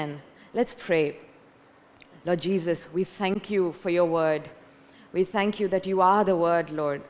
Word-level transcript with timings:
Amen. 0.00 0.22
Let's 0.54 0.74
pray. 0.74 1.18
Lord 2.24 2.40
Jesus, 2.40 2.90
we 2.90 3.04
thank 3.04 3.50
you 3.50 3.72
for 3.72 3.90
your 3.90 4.06
word. 4.06 4.48
We 5.12 5.24
thank 5.24 5.60
you 5.60 5.68
that 5.68 5.86
you 5.86 6.00
are 6.00 6.24
the 6.24 6.36
word, 6.36 6.70
Lord. 6.70 7.02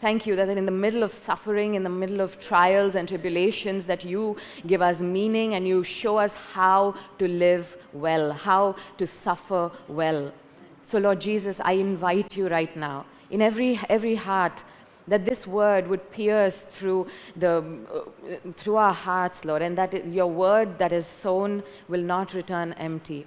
Thank 0.00 0.26
you 0.26 0.34
that 0.36 0.48
in 0.48 0.64
the 0.64 0.72
middle 0.86 1.02
of 1.02 1.12
suffering, 1.12 1.74
in 1.74 1.82
the 1.82 1.90
middle 1.90 2.22
of 2.22 2.40
trials 2.40 2.94
and 2.94 3.06
tribulations, 3.06 3.84
that 3.84 4.02
you 4.02 4.38
give 4.66 4.80
us 4.80 5.00
meaning 5.00 5.54
and 5.54 5.68
you 5.68 5.84
show 5.84 6.16
us 6.16 6.32
how 6.54 6.94
to 7.18 7.28
live 7.28 7.76
well, 7.92 8.32
how 8.32 8.76
to 8.96 9.06
suffer 9.06 9.70
well. 9.86 10.32
So, 10.80 10.98
Lord 10.98 11.20
Jesus, 11.20 11.60
I 11.62 11.72
invite 11.72 12.34
you 12.34 12.48
right 12.48 12.74
now 12.74 13.04
in 13.28 13.42
every, 13.42 13.78
every 13.90 14.14
heart 14.14 14.64
that 15.08 15.24
this 15.24 15.46
word 15.46 15.88
would 15.88 16.10
pierce 16.12 16.60
through, 16.60 17.06
the, 17.36 17.64
uh, 17.92 18.50
through 18.52 18.76
our 18.76 18.92
hearts, 18.92 19.44
Lord, 19.44 19.62
and 19.62 19.76
that 19.78 20.06
your 20.06 20.26
word 20.26 20.78
that 20.78 20.92
is 20.92 21.06
sown 21.06 21.62
will 21.88 22.02
not 22.02 22.34
return 22.34 22.74
empty. 22.74 23.26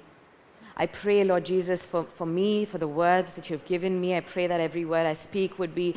I 0.77 0.85
pray, 0.85 1.23
Lord 1.23 1.45
Jesus, 1.45 1.85
for, 1.85 2.05
for 2.05 2.25
me, 2.25 2.65
for 2.65 2.77
the 2.77 2.87
words 2.87 3.33
that 3.33 3.49
you've 3.49 3.65
given 3.65 3.99
me. 3.99 4.15
I 4.15 4.21
pray 4.21 4.47
that 4.47 4.59
every 4.59 4.85
word 4.85 5.05
I 5.05 5.13
speak 5.13 5.59
would 5.59 5.75
be, 5.75 5.95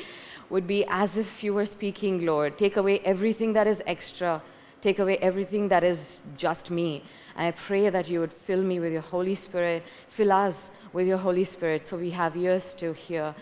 would 0.51 0.67
be 0.67 0.85
as 0.89 1.17
if 1.17 1.45
you 1.45 1.55
were 1.55 1.67
speaking, 1.67 2.27
Lord. 2.27 2.59
Take 2.59 2.77
away 2.77 2.99
everything 3.01 3.53
that 3.53 3.67
is 3.67 3.83
extra, 3.87 4.43
take 4.83 4.99
away 4.99 5.17
everything 5.19 5.69
that 5.69 5.85
is 5.85 6.21
just 6.37 6.71
me. 6.71 7.05
I 7.37 7.51
pray 7.53 7.89
that 7.89 8.09
you 8.09 8.21
would 8.21 8.33
fill 8.33 8.63
me 8.63 8.81
with 8.81 8.93
your 8.93 9.03
Holy 9.03 9.35
Spirit, 9.35 9.85
fill 10.09 10.33
us 10.33 10.71
with 10.93 11.07
your 11.07 11.19
Holy 11.19 11.45
Spirit 11.45 11.87
so 11.87 11.97
we 11.97 12.11
have 12.11 12.37
ears 12.37 12.75
to 12.75 12.93
hear 12.93 13.35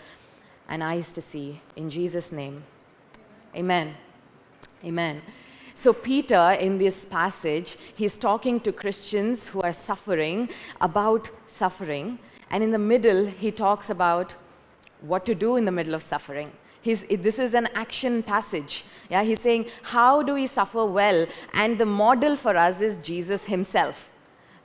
and 0.73 0.83
eyes 0.83 1.13
to 1.13 1.21
see. 1.21 1.61
In 1.75 1.87
Jesus' 1.87 2.31
name. 2.31 2.63
Amen. 3.55 3.95
Amen. 4.83 5.21
So, 5.75 5.93
Peter, 5.93 6.57
in 6.59 6.79
this 6.79 7.05
passage, 7.05 7.77
he's 7.95 8.17
talking 8.17 8.59
to 8.61 8.71
Christians 8.71 9.47
who 9.47 9.61
are 9.61 9.71
suffering 9.71 10.49
about 10.81 11.29
suffering. 11.45 12.17
And 12.49 12.63
in 12.63 12.71
the 12.71 12.79
middle, 12.79 13.25
he 13.27 13.51
talks 13.51 13.91
about 13.91 14.33
what 15.01 15.27
to 15.27 15.35
do 15.35 15.57
in 15.57 15.65
the 15.65 15.71
middle 15.71 15.93
of 15.93 16.01
suffering. 16.01 16.51
He's, 16.81 17.05
this 17.27 17.37
is 17.37 17.53
an 17.53 17.69
action 17.75 18.23
passage. 18.23 18.83
Yeah, 19.11 19.23
he's 19.23 19.41
saying, 19.41 19.67
How 19.83 20.23
do 20.23 20.33
we 20.33 20.47
suffer 20.47 20.85
well? 20.85 21.27
And 21.53 21.77
the 21.77 21.85
model 21.85 22.35
for 22.35 22.57
us 22.57 22.81
is 22.81 22.97
Jesus 22.97 23.45
himself. 23.45 24.09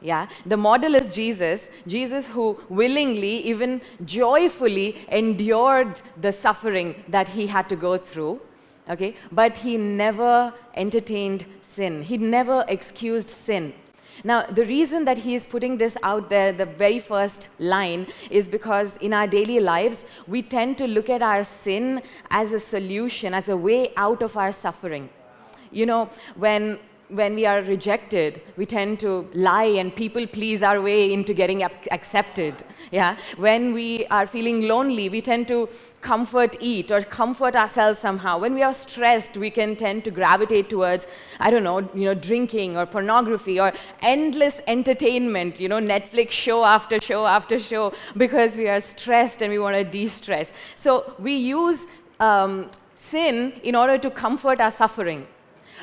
Yeah, 0.01 0.29
the 0.47 0.57
model 0.57 0.95
is 0.95 1.13
Jesus, 1.13 1.71
Jesus 1.87 2.27
who 2.27 2.57
willingly, 2.69 3.39
even 3.45 3.81
joyfully 4.05 4.97
endured 5.09 6.01
the 6.21 6.33
suffering 6.33 6.95
that 7.09 7.29
he 7.29 7.49
had 7.49 7.69
to 7.69 7.77
go 7.77 7.99
through. 7.99 8.41
Okay, 8.89 9.17
but 9.33 9.57
he 9.57 9.77
never 9.77 10.55
entertained 10.75 11.45
sin, 11.63 12.03
he 12.03 12.17
never 12.17 12.65
excused 12.69 13.29
sin. 13.29 13.75
Now, 14.25 14.47
the 14.47 14.65
reason 14.65 15.05
that 15.05 15.19
he 15.19 15.35
is 15.35 15.47
putting 15.47 15.77
this 15.77 15.97
out 16.03 16.29
there, 16.29 16.53
the 16.53 16.67
very 16.67 16.99
first 16.99 17.49
line, 17.59 18.07
is 18.31 18.49
because 18.49 18.97
in 18.97 19.13
our 19.13 19.27
daily 19.29 19.61
lives, 19.61 20.05
we 20.27 20.43
tend 20.43 20.77
to 20.79 20.89
look 20.89 21.09
at 21.09 21.23
our 21.23 21.45
sin 21.45 22.03
as 22.31 22.53
a 22.53 22.59
solution, 22.59 23.33
as 23.33 23.49
a 23.49 23.57
way 23.57 23.93
out 23.97 24.23
of 24.23 24.37
our 24.37 24.53
suffering. 24.53 25.09
You 25.71 25.87
know, 25.87 26.11
when 26.35 26.81
when 27.09 27.35
we 27.35 27.47
are 27.47 27.63
rejected, 27.63 28.43
we 28.57 28.67
tend 28.67 29.01
to 29.01 29.29
lie 29.33 29.65
and 29.65 29.95
people 29.95 30.27
please 30.27 30.63
our 30.63 30.81
way 30.81 31.13
into 31.13 31.33
getting 31.33 31.63
accepted. 31.63 32.63
Yeah? 32.91 33.17
When 33.37 33.73
we 33.73 34.07
are 34.07 34.27
feeling 34.27 34.69
lonely, 34.69 35.09
we 35.09 35.21
tend 35.21 35.49
to 35.49 35.69
comfort 36.01 36.57
eat 36.61 36.91
or 36.91 37.01
comfort 37.01 37.57
ourselves 37.57 37.99
somehow. 37.99 38.39
When 38.39 38.55
we 38.55 38.63
are 38.63 38.75
stressed, 38.75 39.37
we 39.37 39.51
can 39.51 39.75
tend 39.75 40.05
to 40.05 40.11
gravitate 40.11 40.69
towards, 40.69 41.07
I 41.41 41.51
don't 41.51 41.65
know, 41.65 41.81
you 41.95 42.05
know, 42.05 42.15
drinking 42.15 42.77
or 42.77 42.87
pornography 42.87 43.59
or 43.59 43.73
endless 44.03 44.61
entertainment, 44.67 45.59
you 45.59 45.69
know, 45.69 45.81
Netflix 45.81 46.31
show 46.31 46.65
after 46.65 47.01
show 47.01 47.27
after 47.27 47.59
show 47.59 47.93
because 48.17 48.57
we 48.57 48.69
are 48.69 48.81
stressed 48.81 49.43
and 49.43 49.51
we 49.51 49.59
want 49.59 49.77
to 49.77 49.85
de-stress. 49.85 50.53
So 50.77 51.15
we 51.19 51.35
use 51.35 51.87
um, 52.21 52.71
sin 52.97 53.55
in 53.63 53.75
order 53.75 53.99
to 53.99 54.11
comfort 54.11 54.61
our 54.61 54.71
suffering. 54.71 55.27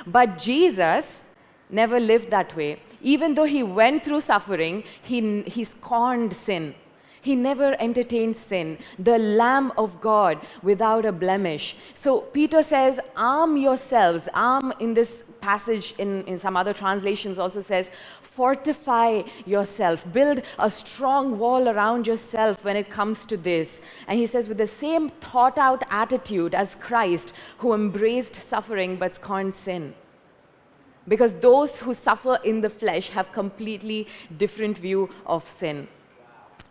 But 0.06 0.38
Jesus 0.38 1.22
never 1.70 2.00
lived 2.00 2.30
that 2.32 2.56
way. 2.56 2.80
Even 3.02 3.34
though 3.34 3.46
he 3.46 3.64
went 3.64 4.04
through 4.04 4.22
suffering, 4.22 4.84
he, 5.02 5.42
he 5.44 5.64
scorned 5.64 6.36
sin. 6.36 6.76
He 7.26 7.36
never 7.36 7.76
entertained 7.82 8.38
sin, 8.38 8.78
the 9.00 9.18
Lamb 9.18 9.72
of 9.80 10.00
God 10.00 10.46
without 10.62 11.08
a 11.08 11.12
blemish. 11.12 11.76
So 11.96 12.20
Peter 12.20 12.62
says, 12.62 13.00
arm 13.16 13.58
yourselves. 13.58 14.30
Arm 14.36 14.72
in 14.80 14.94
this 14.94 15.24
passage, 15.42 15.96
in, 15.98 16.24
in 16.26 16.38
some 16.40 16.56
other 16.56 16.72
translations, 16.72 17.40
also 17.40 17.62
says, 17.62 17.90
fortify 18.22 19.24
yourself. 19.48 20.06
Build 20.14 20.44
a 20.60 20.70
strong 20.70 21.40
wall 21.40 21.68
around 21.68 22.06
yourself 22.06 22.64
when 22.64 22.76
it 22.76 22.92
comes 22.92 23.26
to 23.26 23.38
this. 23.38 23.82
And 24.08 24.20
he 24.20 24.28
says, 24.28 24.48
with 24.48 24.60
the 24.60 24.68
same 24.68 25.10
thought 25.10 25.58
out 25.58 25.82
attitude 25.90 26.54
as 26.54 26.76
Christ, 26.76 27.34
who 27.58 27.74
embraced 27.74 28.36
suffering 28.36 28.98
but 28.98 29.16
scorned 29.16 29.56
sin 29.56 29.96
because 31.08 31.34
those 31.34 31.80
who 31.82 31.94
suffer 31.94 32.40
in 32.44 32.62
the 32.62 32.70
flesh 32.70 33.10
have 33.10 33.32
completely 33.32 34.08
different 34.38 34.76
view 34.76 35.08
of 35.28 35.48
sin 35.48 35.88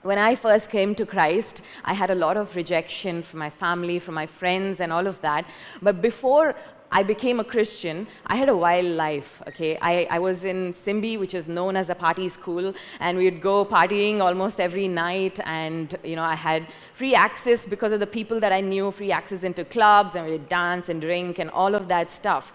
when 0.05 0.19
I 0.19 0.35
first 0.35 0.71
came 0.71 0.95
to 0.97 1.07
Christ, 1.07 1.63
I 1.85 1.95
had 1.95 2.11
a 2.11 2.15
lot 2.15 2.37
of 2.37 2.55
rejection 2.55 3.23
from 3.23 3.39
my 3.39 3.49
family, 3.49 3.99
from 3.99 4.15
my 4.15 4.27
friends, 4.27 4.81
and 4.81 4.93
all 4.93 5.07
of 5.07 5.19
that. 5.23 5.47
But 5.81 6.03
before 6.03 6.55
I 6.93 7.03
became 7.03 7.41
a 7.41 7.45
Christian, 7.45 8.07
I 8.27 8.37
had 8.37 8.51
a 8.51 8.57
wild 8.57 8.85
life, 8.85 9.43
okay? 9.49 9.79
I, 9.81 10.07
I 10.11 10.19
was 10.19 10.45
in 10.45 10.75
Symbi, 10.75 11.19
which 11.19 11.33
is 11.33 11.49
known 11.49 11.75
as 11.75 11.89
a 11.89 11.95
party 11.95 12.29
school, 12.29 12.75
and 13.01 13.17
we'd 13.17 13.41
go 13.41 13.65
partying 13.65 14.21
almost 14.21 14.61
every 14.61 14.89
night, 14.89 15.41
and, 15.45 15.97
you 16.05 16.17
know, 16.17 16.23
I 16.23 16.35
had 16.35 16.69
free 16.93 17.15
access 17.15 17.67
because 17.67 17.91
of 17.91 17.99
the 17.99 18.07
people 18.07 18.39
that 18.41 18.53
I 18.53 18.61
knew, 18.61 18.91
free 18.91 19.11
access 19.11 19.43
into 19.43 19.65
clubs, 19.65 20.17
and 20.17 20.29
we'd 20.29 20.51
dance 20.51 20.91
and 20.91 21.01
drink 21.01 21.39
and 21.39 21.49
all 21.49 21.75
of 21.75 21.89
that 21.89 22.13
stuff. 22.13 22.53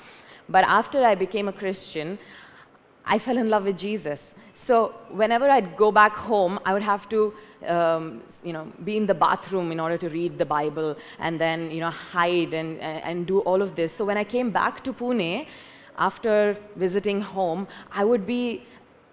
But 0.48 0.66
after 0.66 1.04
I 1.04 1.16
became 1.16 1.48
a 1.48 1.54
Christian, 1.54 2.20
I 3.10 3.18
fell 3.20 3.38
in 3.38 3.50
love 3.50 3.66
with 3.66 3.78
Jesus. 3.78 4.36
So 4.54 4.94
whenever 5.10 5.50
I'd 5.50 5.76
go 5.76 5.92
back 5.92 6.16
home, 6.16 6.60
I 6.66 6.74
would 6.74 6.84
have 6.84 7.10
to, 7.10 7.34
um, 7.66 8.22
you 8.44 8.54
know, 8.54 8.66
be 8.84 8.98
in 8.98 9.06
the 9.06 9.14
bathroom 9.14 9.72
in 9.72 9.80
order 9.80 9.98
to 9.98 10.10
read 10.10 10.38
the 10.38 10.46
Bible, 10.46 10.96
and 11.18 11.42
then, 11.42 11.72
you 11.72 11.80
know, 11.80 11.90
hide 11.90 12.54
and 12.54 12.80
and 12.80 13.26
do 13.26 13.40
all 13.40 13.62
of 13.62 13.76
this. 13.76 13.92
So 13.94 14.06
when 14.06 14.18
I 14.18 14.24
came 14.24 14.52
back 14.52 14.84
to 14.86 14.94
Pune, 14.94 15.48
after 16.00 16.58
visiting 16.76 17.22
home, 17.22 17.68
I 17.92 18.06
would 18.06 18.26
be 18.26 18.64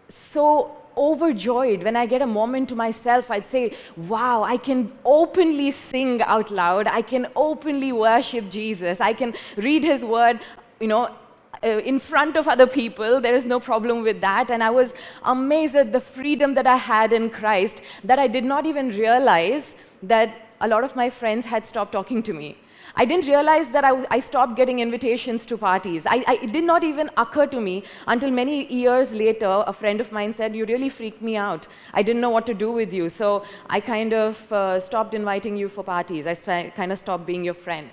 so 0.09 0.77
overjoyed 0.97 1.83
when 1.83 1.97
I 1.97 2.07
get 2.07 2.23
a 2.23 2.27
moment 2.27 2.69
to 2.71 2.75
myself. 2.75 3.31
I'd 3.31 3.45
say, 3.45 3.77
Wow, 3.97 4.43
I 4.45 4.57
can 4.57 4.93
openly 5.05 5.71
sing 5.71 6.23
out 6.23 6.51
loud. 6.51 6.87
I 6.87 7.03
can 7.03 7.28
openly 7.37 7.93
worship 7.93 8.51
Jesus. 8.51 9.01
I 9.01 9.13
can 9.13 9.34
read 9.57 9.84
his 9.84 10.05
word, 10.05 10.41
you 10.81 10.89
know, 10.89 11.15
in 11.62 11.99
front 11.99 12.37
of 12.37 12.49
other 12.49 12.67
people. 12.67 13.21
There 13.21 13.34
is 13.34 13.44
no 13.44 13.61
problem 13.61 14.03
with 14.03 14.21
that. 14.21 14.50
And 14.50 14.62
I 14.62 14.71
was 14.71 14.94
amazed 15.25 15.77
at 15.77 15.93
the 15.93 16.00
freedom 16.00 16.55
that 16.55 16.67
I 16.67 16.77
had 16.77 17.12
in 17.12 17.31
Christ 17.31 17.83
that 18.05 18.19
I 18.19 18.27
did 18.27 18.44
not 18.44 18.67
even 18.67 18.89
realize 18.91 19.75
that 20.03 20.49
a 20.61 20.69
lot 20.69 20.84
of 20.84 20.97
my 20.97 21.11
friends 21.11 21.47
had 21.47 21.66
stopped 21.66 21.93
talking 21.93 22.22
to 22.22 22.33
me. 22.33 22.56
I 22.99 23.05
didn't 23.05 23.27
realize 23.27 23.69
that 23.71 23.84
I, 23.84 24.06
I 24.11 24.21
stopped 24.21 24.56
getting 24.56 24.78
invitations 24.78 25.45
to 25.47 25.59
parties. 25.59 26.06
I, 26.06 26.25
I, 26.27 26.39
it 26.43 26.53
did 26.53 26.65
not 26.65 26.83
even 26.83 27.11
occur 27.19 27.47
to 27.49 27.61
me 27.61 27.84
until 28.06 28.31
many 28.31 28.72
years 28.72 29.12
later, 29.12 29.65
a 29.66 29.72
friend 29.72 30.00
of 30.00 30.12
mine 30.12 30.33
said, 30.33 30.56
You 30.56 30.65
really 30.65 30.89
freaked 30.89 31.21
me 31.21 31.37
out. 31.37 31.66
I 31.93 32.03
didn't 32.03 32.22
know 32.22 32.31
what 32.31 32.47
to 32.47 32.55
do 32.55 32.72
with 32.72 32.95
you. 32.95 33.11
So 33.11 33.45
I 33.69 33.81
kind 33.81 34.15
of 34.15 34.50
uh, 34.50 34.81
stopped 34.81 35.12
inviting 35.12 35.59
you 35.59 35.69
for 35.69 35.84
parties. 35.84 36.27
I 36.27 36.71
kind 36.71 36.91
of 36.91 36.99
stopped 36.99 37.27
being 37.27 37.45
your 37.45 37.55
friend. 37.55 37.91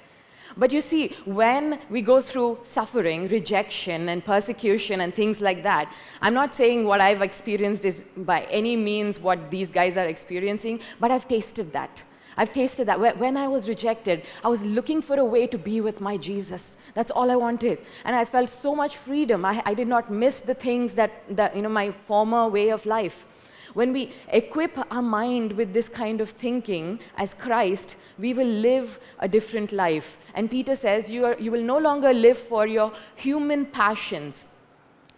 But 0.56 0.72
you 0.72 0.82
see, 0.82 1.16
when 1.26 1.80
we 1.90 2.02
go 2.02 2.22
through 2.22 2.60
suffering, 2.64 3.28
rejection, 3.28 4.10
and 4.10 4.24
persecution, 4.24 5.02
and 5.02 5.14
things 5.14 5.42
like 5.42 5.64
that, 5.64 5.94
I'm 6.22 6.34
not 6.34 6.54
saying 6.54 6.86
what 6.86 7.02
I've 7.02 7.22
experienced 7.22 7.86
is 7.86 8.08
by 8.16 8.42
any 8.44 8.76
means 8.76 9.20
what 9.20 9.50
these 9.50 9.72
guys 9.72 9.98
are 9.98 10.06
experiencing, 10.06 10.80
but 11.00 11.12
I've 11.12 11.28
tasted 11.28 11.74
that. 11.74 12.04
I've 12.36 12.52
tasted 12.52 12.88
that. 12.88 13.00
When 13.00 13.38
I 13.38 13.48
was 13.48 13.70
rejected, 13.70 14.24
I 14.44 14.48
was 14.48 14.64
looking 14.64 15.02
for 15.02 15.18
a 15.18 15.26
way 15.26 15.46
to 15.48 15.58
be 15.58 15.82
with 15.82 16.02
my 16.02 16.18
Jesus. 16.18 16.76
That's 16.96 17.12
all 17.12 17.30
I 17.30 17.36
wanted. 17.36 17.80
And 18.06 18.16
I 18.16 18.26
felt 18.26 18.50
so 18.50 18.76
much 18.76 18.98
freedom. 18.98 19.46
I, 19.46 19.62
I 19.66 19.74
did 19.74 19.88
not 19.88 20.12
miss 20.12 20.40
the 20.40 20.56
things 20.56 20.96
that, 20.96 21.12
that, 21.30 21.56
you 21.56 21.62
know, 21.62 21.70
my 21.70 21.92
former 21.92 22.48
way 22.48 22.70
of 22.70 22.86
life. 22.86 23.26
When 23.74 23.92
we 23.92 24.12
equip 24.30 24.78
our 24.92 25.02
mind 25.02 25.54
with 25.54 25.74
this 25.74 25.90
kind 25.90 26.22
of 26.22 26.30
thinking 26.30 27.00
as 27.18 27.34
Christ, 27.34 27.96
we 28.20 28.34
will 28.34 28.48
live 28.48 29.00
a 29.20 29.28
different 29.28 29.72
life. 29.72 30.18
And 30.36 30.50
Peter 30.50 30.76
says, 30.76 31.10
you, 31.10 31.26
are, 31.26 31.36
you 31.40 31.52
will 31.52 31.64
no 31.64 31.78
longer 31.78 32.14
live 32.14 32.38
for 32.38 32.68
your 32.68 32.94
human 33.16 33.66
passions. 33.66 34.48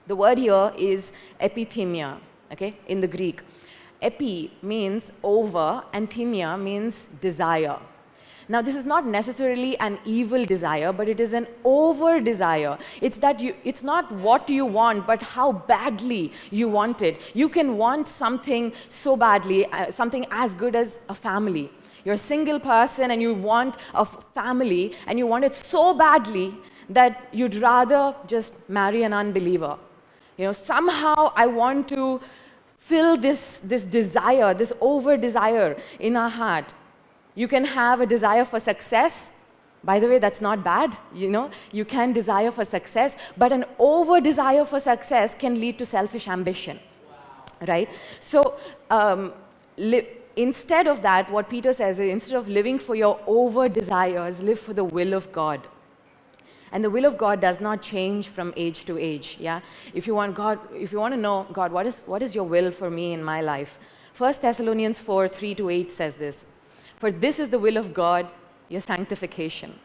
The 0.07 0.15
word 0.15 0.37
here 0.37 0.71
is 0.77 1.11
epithemia, 1.41 2.17
okay, 2.51 2.77
in 2.87 3.01
the 3.01 3.07
Greek. 3.07 3.41
Epi 4.01 4.51
means 4.61 5.11
over, 5.23 5.83
and 5.91 6.09
themia 6.09 6.61
means 6.61 7.07
desire. 7.19 7.79
Now, 8.47 8.61
this 8.61 8.75
is 8.75 8.85
not 8.85 9.07
necessarily 9.07 9.77
an 9.79 9.97
evil 10.05 10.45
desire, 10.45 10.93
but 10.93 11.09
it 11.09 11.19
is 11.19 11.33
an 11.33 11.47
over 11.63 12.19
desire. 12.19 12.77
It's 13.01 13.17
that 13.19 13.39
you, 13.39 13.55
it's 13.63 13.81
not 13.81 14.11
what 14.11 14.49
you 14.49 14.65
want, 14.65 15.07
but 15.07 15.23
how 15.23 15.51
badly 15.51 16.31
you 16.51 16.69
want 16.69 17.01
it. 17.01 17.19
You 17.33 17.49
can 17.49 17.77
want 17.77 18.07
something 18.07 18.71
so 18.87 19.15
badly, 19.15 19.65
uh, 19.71 19.91
something 19.91 20.27
as 20.29 20.53
good 20.53 20.75
as 20.75 20.99
a 21.09 21.15
family. 21.15 21.71
You're 22.03 22.15
a 22.15 22.19
single 22.19 22.59
person 22.59 23.09
and 23.09 23.19
you 23.19 23.33
want 23.33 23.77
a 23.95 24.05
family, 24.05 24.93
and 25.07 25.17
you 25.17 25.25
want 25.25 25.43
it 25.43 25.55
so 25.55 25.93
badly 25.95 26.55
that 26.89 27.27
you'd 27.31 27.55
rather 27.55 28.13
just 28.27 28.53
marry 28.69 29.01
an 29.01 29.11
unbeliever. 29.11 29.75
You 30.37 30.45
know, 30.45 30.53
somehow 30.53 31.33
I 31.35 31.47
want 31.47 31.87
to 31.89 32.21
fill 32.77 33.17
this, 33.17 33.59
this 33.63 33.87
desire, 33.87 34.53
this 34.53 34.71
over 34.81 35.17
desire 35.17 35.75
in 35.99 36.15
our 36.15 36.29
heart. 36.29 36.73
You 37.35 37.47
can 37.47 37.65
have 37.65 38.01
a 38.01 38.05
desire 38.05 38.45
for 38.45 38.59
success. 38.59 39.29
By 39.83 39.99
the 39.99 40.07
way, 40.07 40.17
that's 40.17 40.41
not 40.41 40.63
bad. 40.63 40.97
You 41.13 41.29
know, 41.29 41.51
you 41.71 41.85
can 41.85 42.13
desire 42.13 42.51
for 42.51 42.65
success, 42.65 43.15
but 43.37 43.51
an 43.51 43.65
over 43.77 44.19
desire 44.19 44.65
for 44.65 44.79
success 44.79 45.35
can 45.35 45.59
lead 45.59 45.77
to 45.77 45.85
selfish 45.85 46.27
ambition. 46.27 46.79
Wow. 47.07 47.65
Right? 47.67 47.89
So, 48.19 48.57
um, 48.89 49.33
instead 50.35 50.87
of 50.87 51.01
that, 51.03 51.29
what 51.29 51.49
Peter 51.49 51.73
says 51.73 51.99
is 51.99 52.09
instead 52.09 52.37
of 52.37 52.47
living 52.47 52.79
for 52.79 52.95
your 52.95 53.19
over 53.27 53.67
desires, 53.67 54.41
live 54.41 54.59
for 54.59 54.73
the 54.73 54.83
will 54.83 55.13
of 55.13 55.31
God. 55.31 55.67
And 56.71 56.83
the 56.83 56.89
will 56.89 57.05
of 57.05 57.17
God 57.17 57.39
does 57.39 57.61
not 57.61 57.81
change 57.81 58.27
from 58.27 58.53
age 58.57 58.85
to 58.85 58.97
age. 58.97 59.37
Yeah? 59.39 59.61
If 59.93 60.07
you 60.07 60.15
want 60.15 60.35
God, 60.35 60.59
if 60.73 60.91
you 60.91 60.99
want 60.99 61.13
to 61.13 61.19
know, 61.19 61.45
God, 61.53 61.71
what 61.71 61.85
is, 61.85 62.03
what 62.05 62.23
is 62.23 62.33
your 62.33 62.43
will 62.43 62.71
for 62.71 62.89
me 62.89 63.13
in 63.13 63.23
my 63.23 63.41
life? 63.41 63.77
1 64.17 64.35
Thessalonians 64.41 64.99
4, 64.99 65.27
3 65.27 65.55
to 65.55 65.69
8 65.69 65.91
says 65.91 66.15
this. 66.15 66.45
For 67.05 67.11
this 67.11 67.37
is 67.37 67.51
the 67.51 67.59
will 67.59 67.77
of 67.77 67.93
God, 67.93 68.27
your 68.67 68.81
sanctification. 68.81 69.79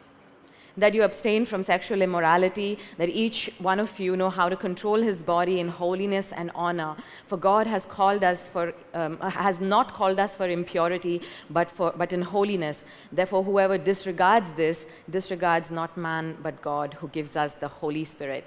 That 0.75 0.95
you 0.95 1.03
abstain 1.03 1.45
from 1.45 1.61
sexual 1.61 2.01
immorality, 2.01 2.79
that 2.97 3.09
each 3.09 3.53
one 3.59 3.79
of 3.79 3.99
you 3.99 4.17
know 4.17 4.31
how 4.31 4.49
to 4.49 4.55
control 4.55 4.99
his 4.99 5.21
body 5.21 5.59
in 5.59 5.67
holiness 5.67 6.31
and 6.31 6.49
honor. 6.55 6.95
For 7.27 7.37
God 7.37 7.67
has 7.67 7.85
called 7.85 8.23
us 8.23 8.47
for, 8.47 8.73
um, 8.95 9.19
has 9.19 9.61
not 9.61 9.93
called 9.93 10.19
us 10.19 10.33
for 10.33 10.49
impurity, 10.49 11.21
but, 11.51 11.69
for, 11.69 11.93
but 11.95 12.11
in 12.11 12.23
holiness. 12.23 12.83
Therefore, 13.11 13.43
whoever 13.43 13.77
disregards 13.77 14.53
this 14.53 14.87
disregards 15.07 15.69
not 15.69 15.95
man, 15.95 16.37
but 16.41 16.59
God, 16.63 16.95
who 16.95 17.07
gives 17.09 17.35
us 17.35 17.53
the 17.53 17.67
Holy 17.67 18.03
Spirit 18.03 18.45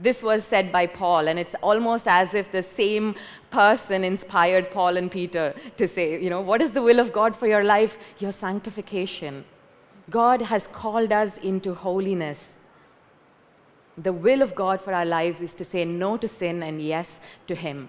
this 0.00 0.22
was 0.22 0.44
said 0.44 0.70
by 0.70 0.86
Paul, 0.86 1.28
and 1.28 1.38
it's 1.38 1.54
almost 1.62 2.06
as 2.06 2.34
if 2.34 2.52
the 2.52 2.62
same 2.62 3.14
person 3.50 4.04
inspired 4.04 4.70
Paul 4.70 4.96
and 4.96 5.10
Peter 5.10 5.54
to 5.76 5.88
say, 5.88 6.22
you 6.22 6.28
know, 6.28 6.40
what 6.40 6.60
is 6.60 6.72
the 6.72 6.82
will 6.82 7.00
of 7.00 7.12
God 7.12 7.34
for 7.34 7.46
your 7.46 7.64
life? 7.64 7.98
Your 8.18 8.32
sanctification. 8.32 9.44
God 10.10 10.42
has 10.42 10.68
called 10.68 11.12
us 11.12 11.38
into 11.38 11.74
holiness. 11.74 12.54
The 13.96 14.12
will 14.12 14.42
of 14.42 14.54
God 14.54 14.80
for 14.80 14.92
our 14.92 15.06
lives 15.06 15.40
is 15.40 15.54
to 15.54 15.64
say 15.64 15.84
no 15.84 16.16
to 16.18 16.28
sin 16.28 16.62
and 16.62 16.80
yes 16.82 17.18
to 17.46 17.54
Him. 17.54 17.88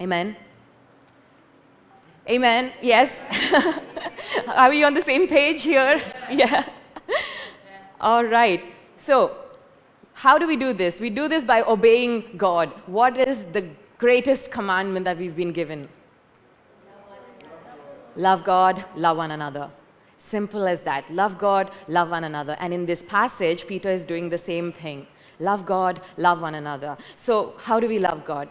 Amen. 0.00 0.36
Amen. 2.28 2.72
Yes. 2.82 3.16
Are 4.48 4.70
we 4.70 4.82
on 4.84 4.94
the 4.94 5.02
same 5.02 5.26
page 5.26 5.62
here? 5.62 6.00
Yeah. 6.30 6.68
All 8.00 8.24
right. 8.24 8.62
So, 8.96 9.36
how 10.16 10.38
do 10.38 10.46
we 10.46 10.56
do 10.56 10.72
this? 10.72 10.98
We 10.98 11.10
do 11.10 11.28
this 11.28 11.44
by 11.44 11.60
obeying 11.62 12.38
God. 12.38 12.72
What 12.86 13.18
is 13.18 13.44
the 13.52 13.68
greatest 13.98 14.50
commandment 14.50 15.04
that 15.04 15.18
we've 15.18 15.36
been 15.36 15.52
given? 15.52 15.90
Love 18.16 18.42
God, 18.42 18.82
love 18.96 19.18
one 19.18 19.32
another. 19.32 19.70
Simple 20.16 20.66
as 20.66 20.80
that. 20.80 21.10
Love 21.12 21.36
God, 21.36 21.70
love 21.86 22.08
one 22.08 22.24
another. 22.24 22.56
And 22.60 22.72
in 22.72 22.86
this 22.86 23.02
passage, 23.02 23.66
Peter 23.66 23.90
is 23.90 24.06
doing 24.06 24.30
the 24.30 24.38
same 24.38 24.72
thing. 24.72 25.06
Love 25.38 25.66
God, 25.66 26.00
love 26.16 26.40
one 26.40 26.54
another. 26.54 26.96
So, 27.16 27.52
how 27.58 27.78
do 27.78 27.86
we 27.86 27.98
love 27.98 28.24
God? 28.24 28.48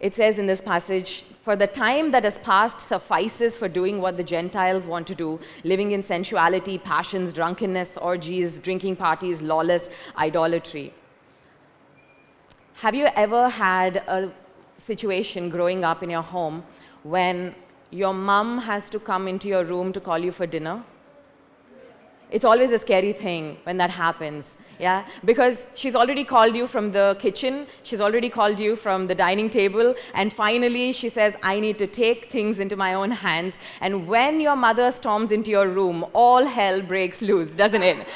It 0.00 0.14
says 0.14 0.38
in 0.38 0.46
this 0.46 0.60
passage, 0.60 1.24
For 1.42 1.56
the 1.56 1.66
time 1.66 2.12
that 2.12 2.24
has 2.24 2.38
passed 2.38 2.80
suffices 2.80 3.58
for 3.58 3.68
doing 3.68 4.00
what 4.00 4.16
the 4.16 4.22
Gentiles 4.22 4.86
want 4.86 5.06
to 5.08 5.14
do, 5.14 5.40
living 5.64 5.90
in 5.90 6.02
sensuality, 6.02 6.78
passions, 6.78 7.32
drunkenness, 7.32 7.96
orgies, 7.96 8.60
drinking 8.60 8.96
parties, 8.96 9.42
lawless 9.42 9.88
idolatry. 10.16 10.94
Have 12.74 12.94
you 12.94 13.06
ever 13.16 13.48
had 13.48 13.96
a 13.96 14.30
situation 14.76 15.48
growing 15.48 15.82
up 15.84 16.04
in 16.04 16.10
your 16.10 16.22
home 16.22 16.62
when 17.02 17.54
your 17.90 18.14
mom 18.14 18.58
has 18.58 18.88
to 18.90 19.00
come 19.00 19.26
into 19.26 19.48
your 19.48 19.64
room 19.64 19.92
to 19.92 20.00
call 20.00 20.18
you 20.18 20.30
for 20.30 20.46
dinner? 20.46 20.84
It's 22.30 22.44
always 22.44 22.70
a 22.70 22.78
scary 22.78 23.12
thing 23.12 23.56
when 23.64 23.78
that 23.78 23.90
happens 23.90 24.56
yeah? 24.78 25.06
Because 25.24 25.66
she's 25.74 25.94
already 25.94 26.24
called 26.24 26.54
you 26.54 26.66
from 26.66 26.92
the 26.92 27.16
kitchen, 27.18 27.66
she's 27.82 28.00
already 28.00 28.28
called 28.28 28.60
you 28.60 28.76
from 28.76 29.06
the 29.06 29.14
dining 29.14 29.50
table, 29.50 29.94
and 30.14 30.32
finally 30.32 30.92
she 30.92 31.08
says, 31.08 31.34
I 31.42 31.60
need 31.60 31.78
to 31.78 31.86
take 31.86 32.30
things 32.30 32.58
into 32.58 32.76
my 32.76 32.94
own 32.94 33.10
hands. 33.10 33.58
And 33.80 34.06
when 34.06 34.40
your 34.40 34.56
mother 34.56 34.90
storms 34.92 35.32
into 35.32 35.50
your 35.50 35.68
room, 35.68 36.04
all 36.12 36.44
hell 36.44 36.80
breaks 36.82 37.22
loose, 37.22 37.54
doesn't 37.54 37.82
it? 37.82 38.08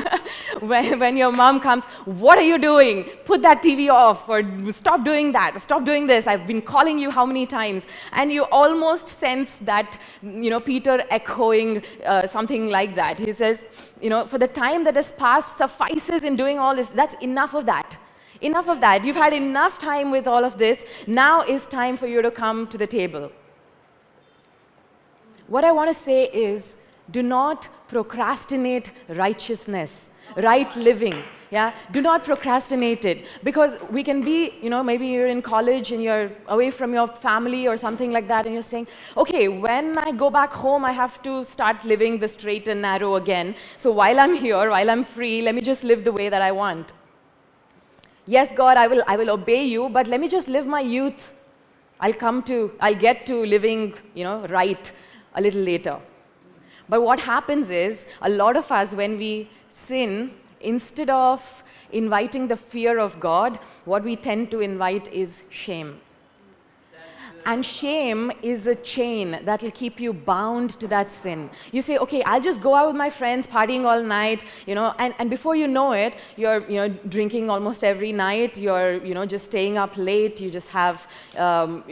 when, 0.60 0.98
when 0.98 1.16
your 1.16 1.32
mom 1.32 1.60
comes, 1.60 1.84
What 2.04 2.38
are 2.38 2.48
you 2.52 2.58
doing? 2.58 3.04
Put 3.24 3.42
that 3.42 3.62
TV 3.62 3.90
off, 3.90 4.28
or 4.28 4.42
stop 4.72 5.04
doing 5.04 5.32
that, 5.32 5.60
stop 5.62 5.84
doing 5.84 6.06
this. 6.06 6.26
I've 6.26 6.46
been 6.46 6.62
calling 6.62 6.98
you 6.98 7.10
how 7.10 7.24
many 7.26 7.46
times? 7.46 7.86
And 8.12 8.32
you 8.32 8.44
almost 8.44 9.08
sense 9.08 9.56
that, 9.62 9.98
you 10.22 10.50
know, 10.50 10.60
Peter 10.60 11.04
echoing 11.10 11.82
uh, 12.04 12.26
something 12.26 12.68
like 12.68 12.94
that. 12.96 13.18
He 13.18 13.32
says, 13.32 13.64
You 14.00 14.10
know, 14.10 14.26
for 14.26 14.38
the 14.38 14.48
time 14.48 14.84
that 14.84 14.96
has 14.96 15.12
passed, 15.12 15.56
suffice 15.58 15.99
in 16.08 16.36
doing 16.36 16.58
all 16.58 16.74
this. 16.74 16.86
That's 16.88 17.14
enough 17.22 17.54
of 17.54 17.66
that. 17.66 17.98
Enough 18.40 18.68
of 18.68 18.80
that. 18.80 19.04
You've 19.04 19.16
had 19.16 19.34
enough 19.34 19.78
time 19.78 20.10
with 20.10 20.26
all 20.26 20.44
of 20.44 20.56
this. 20.56 20.84
Now 21.06 21.42
is 21.42 21.66
time 21.66 21.96
for 21.96 22.06
you 22.06 22.22
to 22.22 22.30
come 22.30 22.66
to 22.68 22.78
the 22.78 22.86
table. 22.86 23.30
What 25.46 25.64
I 25.64 25.72
want 25.72 25.94
to 25.94 26.02
say 26.02 26.24
is 26.26 26.76
do 27.10 27.22
not 27.22 27.68
procrastinate 27.88 28.92
righteousness, 29.08 30.08
right 30.36 30.74
living. 30.76 31.22
Yeah, 31.52 31.74
do 31.90 32.00
not 32.00 32.22
procrastinate 32.22 33.04
it 33.04 33.26
because 33.42 33.76
we 33.90 34.04
can 34.04 34.20
be, 34.20 34.54
you 34.62 34.70
know, 34.70 34.84
maybe 34.84 35.08
you're 35.08 35.26
in 35.26 35.42
college 35.42 35.90
and 35.90 36.00
you're 36.00 36.30
away 36.46 36.70
from 36.70 36.94
your 36.94 37.08
family 37.08 37.66
or 37.66 37.76
something 37.76 38.12
like 38.12 38.28
that, 38.28 38.46
and 38.46 38.54
you're 38.54 38.62
saying, 38.62 38.86
okay, 39.16 39.48
when 39.48 39.98
I 39.98 40.12
go 40.12 40.30
back 40.30 40.52
home, 40.52 40.84
I 40.84 40.92
have 40.92 41.20
to 41.22 41.42
start 41.42 41.84
living 41.84 42.20
the 42.20 42.28
straight 42.28 42.68
and 42.68 42.80
narrow 42.82 43.16
again. 43.16 43.56
So 43.78 43.90
while 43.90 44.20
I'm 44.20 44.36
here, 44.36 44.70
while 44.70 44.88
I'm 44.88 45.02
free, 45.02 45.42
let 45.42 45.56
me 45.56 45.60
just 45.60 45.82
live 45.82 46.04
the 46.04 46.12
way 46.12 46.28
that 46.28 46.40
I 46.40 46.52
want. 46.52 46.92
Yes, 48.26 48.52
God, 48.54 48.76
I 48.76 48.86
will, 48.86 49.02
I 49.08 49.16
will 49.16 49.30
obey 49.30 49.64
you, 49.64 49.88
but 49.88 50.06
let 50.06 50.20
me 50.20 50.28
just 50.28 50.46
live 50.46 50.68
my 50.68 50.80
youth. 50.80 51.32
I'll 51.98 52.14
come 52.14 52.44
to, 52.44 52.70
I'll 52.78 52.94
get 52.94 53.26
to 53.26 53.44
living, 53.44 53.94
you 54.14 54.22
know, 54.22 54.46
right 54.46 54.92
a 55.34 55.40
little 55.40 55.62
later. 55.62 55.98
But 56.88 57.02
what 57.02 57.18
happens 57.18 57.70
is, 57.70 58.06
a 58.22 58.28
lot 58.28 58.56
of 58.56 58.70
us, 58.70 58.94
when 58.94 59.18
we 59.18 59.50
sin, 59.70 60.30
instead 60.60 61.10
of 61.10 61.64
inviting 61.92 62.48
the 62.48 62.56
fear 62.56 62.98
of 62.98 63.18
God, 63.18 63.58
what 63.84 64.04
we 64.04 64.16
tend 64.16 64.50
to 64.50 64.60
invite 64.60 65.12
is 65.12 65.42
shame. 65.50 66.00
And 67.46 67.64
shame 67.64 68.30
is 68.42 68.66
a 68.66 68.74
chain 68.74 69.40
that 69.44 69.62
will 69.62 69.70
keep 69.70 69.98
you 69.98 70.12
bound 70.12 70.70
to 70.80 70.86
that 70.88 71.10
sin. 71.10 71.48
You 71.72 71.80
say, 71.80 71.96
okay, 71.98 72.22
I'll 72.24 72.40
just 72.40 72.60
go 72.60 72.74
out 72.74 72.88
with 72.88 72.96
my 72.96 73.08
friends, 73.08 73.46
partying 73.46 73.86
all 73.86 74.02
night, 74.02 74.44
you 74.66 74.74
know, 74.74 74.94
and, 74.98 75.14
and 75.18 75.30
before 75.30 75.56
you 75.56 75.66
know 75.66 75.92
it, 75.92 76.16
you're, 76.36 76.60
you 76.68 76.76
know, 76.76 76.88
drinking 77.08 77.48
almost 77.48 77.82
every 77.82 78.12
night, 78.12 78.58
you're, 78.58 79.02
you 79.04 79.14
know, 79.14 79.24
just 79.24 79.46
staying 79.46 79.78
up 79.78 79.96
late, 79.96 80.40
you 80.40 80.50
just 80.50 80.68
have 80.68 81.06
um, 81.38 81.82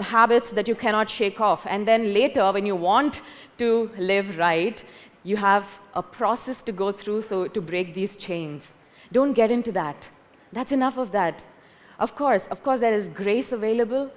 habits 0.00 0.50
that 0.50 0.68
you 0.68 0.74
cannot 0.74 1.08
shake 1.08 1.40
off. 1.40 1.66
And 1.66 1.88
then 1.88 2.12
later, 2.12 2.52
when 2.52 2.66
you 2.66 2.76
want 2.76 3.22
to 3.58 3.90
live 3.96 4.36
right, 4.36 4.84
you 5.26 5.36
have 5.36 5.80
a 5.94 6.02
process 6.02 6.62
to 6.62 6.70
go 6.70 6.92
through 6.92 7.20
so 7.20 7.48
to 7.48 7.60
break 7.60 7.94
these 7.94 8.14
chains. 8.14 8.72
Don't 9.10 9.32
get 9.32 9.50
into 9.50 9.72
that. 9.72 10.08
That's 10.52 10.70
enough 10.70 10.98
of 10.98 11.10
that. 11.10 11.42
Of 11.98 12.14
course, 12.14 12.46
of 12.46 12.62
course, 12.62 12.78
there 12.78 12.92
is 12.92 13.08
grace 13.08 13.50
available 13.50 14.12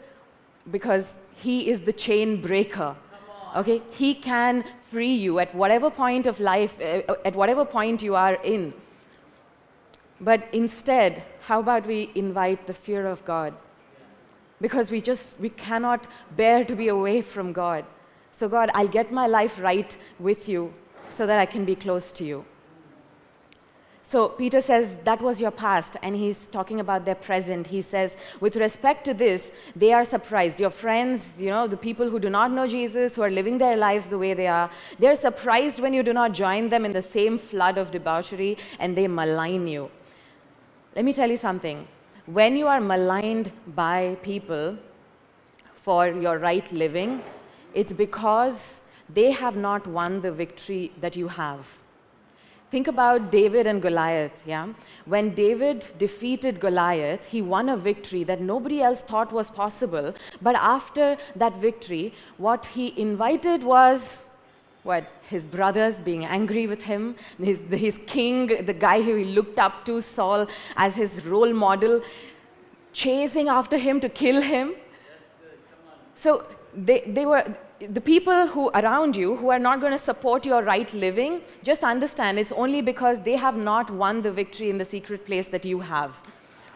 because 0.69 1.15
He 1.33 1.71
is 1.71 1.81
the 1.81 1.93
chain 1.93 2.41
breaker. 2.41 2.95
Okay? 3.55 3.81
He 3.89 4.13
can 4.13 4.63
free 4.83 5.15
you 5.15 5.39
at 5.39 5.55
whatever 5.55 5.89
point 5.89 6.27
of 6.27 6.39
life, 6.39 6.79
uh, 6.79 7.15
at 7.25 7.35
whatever 7.35 7.65
point 7.65 8.03
you 8.03 8.13
are 8.13 8.35
in. 8.43 8.71
But 10.21 10.47
instead, 10.53 11.23
how 11.41 11.59
about 11.59 11.87
we 11.87 12.11
invite 12.13 12.67
the 12.67 12.73
fear 12.75 13.07
of 13.07 13.25
God? 13.25 13.55
Because 14.61 14.91
we 14.91 15.01
just, 15.01 15.39
we 15.39 15.49
cannot 15.49 16.05
bear 16.35 16.63
to 16.65 16.75
be 16.75 16.89
away 16.89 17.23
from 17.23 17.51
God. 17.51 17.83
So, 18.31 18.47
God, 18.47 18.69
I'll 18.75 18.93
get 18.99 19.11
my 19.11 19.25
life 19.25 19.59
right 19.59 19.97
with 20.19 20.47
you 20.47 20.71
so 21.11 21.25
that 21.25 21.39
I 21.39 21.45
can 21.45 21.65
be 21.65 21.75
close 21.75 22.11
to 22.13 22.23
you. 22.23 22.45
So 24.03 24.29
Peter 24.29 24.59
says 24.59 24.97
that 25.03 25.21
was 25.21 25.39
your 25.39 25.51
past, 25.51 25.95
and 26.01 26.15
he's 26.15 26.47
talking 26.47 26.79
about 26.79 27.05
their 27.05 27.13
present. 27.13 27.67
He 27.67 27.83
says, 27.83 28.15
with 28.39 28.55
respect 28.55 29.05
to 29.05 29.13
this, 29.13 29.51
they 29.75 29.93
are 29.93 30.03
surprised. 30.03 30.59
Your 30.59 30.71
friends, 30.71 31.39
you 31.39 31.51
know, 31.51 31.67
the 31.67 31.77
people 31.77 32.09
who 32.09 32.19
do 32.19 32.27
not 32.27 32.51
know 32.51 32.67
Jesus, 32.67 33.15
who 33.15 33.21
are 33.21 33.29
living 33.29 33.59
their 33.59 33.77
lives 33.77 34.07
the 34.07 34.17
way 34.17 34.33
they 34.33 34.47
are, 34.47 34.71
they're 34.97 35.15
surprised 35.15 35.79
when 35.79 35.93
you 35.93 36.01
do 36.01 36.11
not 36.11 36.31
join 36.31 36.69
them 36.69 36.85
in 36.85 36.91
the 36.91 37.03
same 37.03 37.37
flood 37.37 37.77
of 37.77 37.91
debauchery 37.91 38.57
and 38.79 38.97
they 38.97 39.07
malign 39.07 39.67
you. 39.67 39.91
Let 40.95 41.05
me 41.05 41.13
tell 41.13 41.29
you 41.29 41.37
something. 41.37 41.87
When 42.25 42.57
you 42.57 42.65
are 42.65 42.81
maligned 42.81 43.51
by 43.75 44.17
people 44.23 44.75
for 45.75 46.07
your 46.07 46.39
right 46.39 46.71
living, 46.71 47.21
it's 47.75 47.93
because 47.93 48.81
they 49.13 49.31
have 49.31 49.55
not 49.55 49.87
won 49.87 50.21
the 50.21 50.31
victory 50.31 50.91
that 51.01 51.15
you 51.15 51.27
have. 51.27 51.65
Think 52.71 52.87
about 52.87 53.31
David 53.31 53.65
and 53.65 53.81
Goliath, 53.81 54.31
yeah? 54.45 54.67
When 55.05 55.33
David 55.33 55.87
defeated 55.97 56.59
Goliath, 56.59 57.25
he 57.25 57.41
won 57.41 57.69
a 57.69 57.77
victory 57.77 58.23
that 58.25 58.41
nobody 58.41 58.81
else 58.81 59.01
thought 59.01 59.31
was 59.31 59.49
possible. 59.49 60.13
But 60.39 60.55
after 60.55 61.17
that 61.35 61.57
victory, 61.57 62.13
what 62.37 62.65
he 62.65 62.93
invited 62.95 63.63
was 63.63 64.27
what? 64.83 65.05
His 65.27 65.45
brothers 65.45 65.99
being 66.01 66.25
angry 66.25 66.65
with 66.65 66.81
him, 66.81 67.15
his, 67.37 67.59
his 67.69 67.99
king, 68.07 68.47
the 68.65 68.73
guy 68.73 69.01
who 69.01 69.15
he 69.15 69.25
looked 69.25 69.59
up 69.59 69.85
to, 69.85 70.01
Saul, 70.01 70.47
as 70.77 70.95
his 70.95 71.25
role 71.25 71.53
model, 71.53 72.01
chasing 72.93 73.49
after 73.49 73.77
him 73.77 73.99
to 73.99 74.09
kill 74.09 74.41
him. 74.41 74.73
So 76.15 76.45
they, 76.73 77.01
they 77.01 77.25
were 77.25 77.55
the 77.88 78.01
people 78.01 78.48
who 78.48 78.69
around 78.71 79.15
you 79.15 79.36
who 79.38 79.50
are 79.50 79.59
not 79.59 79.79
going 79.79 79.93
to 79.93 79.98
support 79.98 80.45
your 80.45 80.63
right 80.63 80.93
living, 80.93 81.41
just 81.63 81.83
understand 81.83 82.38
it's 82.38 82.51
only 82.51 82.81
because 82.81 83.21
they 83.21 83.36
have 83.36 83.55
not 83.55 83.89
won 83.89 84.21
the 84.21 84.31
victory 84.31 84.69
in 84.69 84.77
the 84.77 84.86
secret 84.86 85.25
place 85.25 85.48
that 85.48 85.63
you 85.63 85.79
have. 85.79 86.17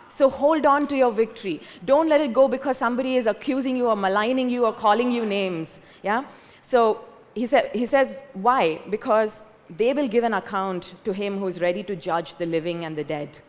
So 0.09 0.29
hold 0.29 0.65
on 0.65 0.87
to 0.87 0.95
your 0.95 1.11
victory. 1.11 1.61
Don't 1.85 2.07
let 2.07 2.21
it 2.21 2.33
go 2.33 2.47
because 2.47 2.77
somebody 2.77 3.17
is 3.17 3.25
accusing 3.25 3.75
you 3.75 3.87
or 3.87 3.95
maligning 3.95 4.49
you 4.49 4.65
or 4.65 4.73
calling 4.73 5.11
you 5.11 5.25
names. 5.25 5.79
Yeah? 6.03 6.25
So 6.61 7.03
he, 7.33 7.47
sa- 7.47 7.69
he 7.73 7.85
says, 7.85 8.19
why? 8.33 8.79
Because 8.89 9.43
they 9.69 9.91
will 9.91 10.07
give 10.07 10.23
an 10.23 10.35
account 10.35 10.93
to 11.03 11.13
him 11.13 11.39
who 11.39 11.47
is 11.47 11.59
ready 11.59 11.83
to 11.83 11.95
judge 11.95 12.35
the 12.35 12.45
living 12.45 12.85
and 12.85 12.95
the 12.95 13.03
dead. 13.03 13.39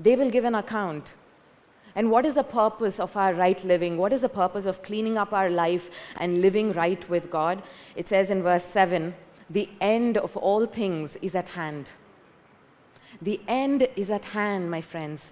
They 0.00 0.16
will 0.16 0.30
give 0.30 0.44
an 0.44 0.56
account. 0.56 1.14
And 1.96 2.10
what 2.10 2.26
is 2.26 2.34
the 2.34 2.42
purpose 2.42 2.98
of 2.98 3.16
our 3.16 3.34
right 3.34 3.62
living? 3.64 3.96
What 3.96 4.12
is 4.12 4.22
the 4.22 4.28
purpose 4.28 4.66
of 4.66 4.82
cleaning 4.82 5.16
up 5.16 5.32
our 5.32 5.50
life 5.50 5.90
and 6.18 6.40
living 6.40 6.72
right 6.72 7.08
with 7.08 7.30
God? 7.30 7.62
It 7.94 8.08
says 8.08 8.30
in 8.30 8.42
verse 8.42 8.64
7 8.64 9.14
the 9.50 9.68
end 9.80 10.16
of 10.16 10.36
all 10.36 10.66
things 10.66 11.16
is 11.20 11.34
at 11.34 11.50
hand. 11.50 11.90
The 13.20 13.40
end 13.46 13.86
is 13.94 14.10
at 14.10 14.24
hand, 14.24 14.70
my 14.70 14.80
friends. 14.80 15.30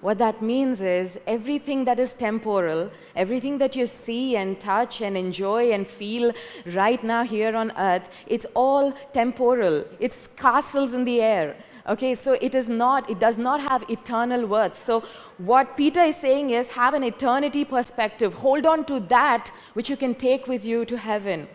What 0.00 0.18
that 0.18 0.42
means 0.42 0.82
is 0.82 1.18
everything 1.26 1.84
that 1.86 1.98
is 1.98 2.14
temporal, 2.14 2.90
everything 3.16 3.58
that 3.58 3.74
you 3.74 3.86
see 3.86 4.36
and 4.36 4.60
touch 4.60 5.00
and 5.00 5.16
enjoy 5.16 5.72
and 5.72 5.88
feel 5.88 6.32
right 6.66 7.02
now 7.02 7.24
here 7.24 7.56
on 7.56 7.72
earth, 7.76 8.08
it's 8.26 8.46
all 8.54 8.92
temporal. 9.12 9.84
It's 9.98 10.28
castles 10.36 10.94
in 10.94 11.04
the 11.04 11.20
air. 11.20 11.56
Okay, 11.88 12.16
so 12.16 12.32
it 12.32 12.54
is 12.54 12.68
not, 12.68 13.08
it 13.08 13.20
does 13.20 13.38
not 13.38 13.60
have 13.60 13.88
eternal 13.88 14.44
worth. 14.46 14.76
So 14.76 15.04
what 15.38 15.76
Peter 15.76 16.02
is 16.02 16.16
saying 16.16 16.50
is 16.50 16.68
have 16.70 16.94
an 16.94 17.04
eternity 17.04 17.64
perspective. 17.64 18.34
Hold 18.34 18.66
on 18.66 18.84
to 18.86 18.98
that 19.00 19.52
which 19.74 19.88
you 19.88 19.96
can 19.96 20.14
take 20.16 20.48
with 20.48 20.64
you 20.64 20.84
to 20.84 20.98
heaven. 20.98 21.46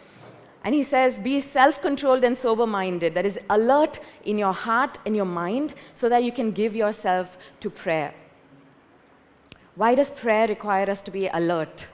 And 0.64 0.74
he 0.74 0.84
says, 0.84 1.20
be 1.20 1.42
self 1.42 1.82
controlled 1.82 2.24
and 2.24 2.38
sober 2.38 2.66
minded, 2.66 3.14
that 3.16 3.26
is, 3.26 3.40
alert 3.50 4.00
in 4.24 4.38
your 4.38 4.54
heart 4.54 5.00
and 5.06 5.16
your 5.16 5.26
mind, 5.26 5.74
so 5.96 6.08
that 6.08 6.24
you 6.24 6.32
can 6.32 6.52
give 6.52 6.76
yourself 6.76 7.38
to 7.60 7.70
prayer. 7.70 8.14
Why 9.76 9.96
does 9.96 10.12
prayer 10.12 10.48
require 10.48 10.90
us 10.90 11.02
to 11.04 11.12
be 11.12 11.28
alert? 11.28 11.88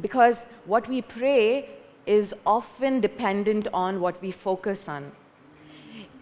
Because 0.00 0.44
what 0.66 0.88
we 0.88 1.00
pray 1.00 1.70
is 2.06 2.34
often 2.44 3.00
dependent 3.00 3.68
on 3.72 4.00
what 4.00 4.20
we 4.20 4.30
focus 4.30 4.88
on 4.88 5.12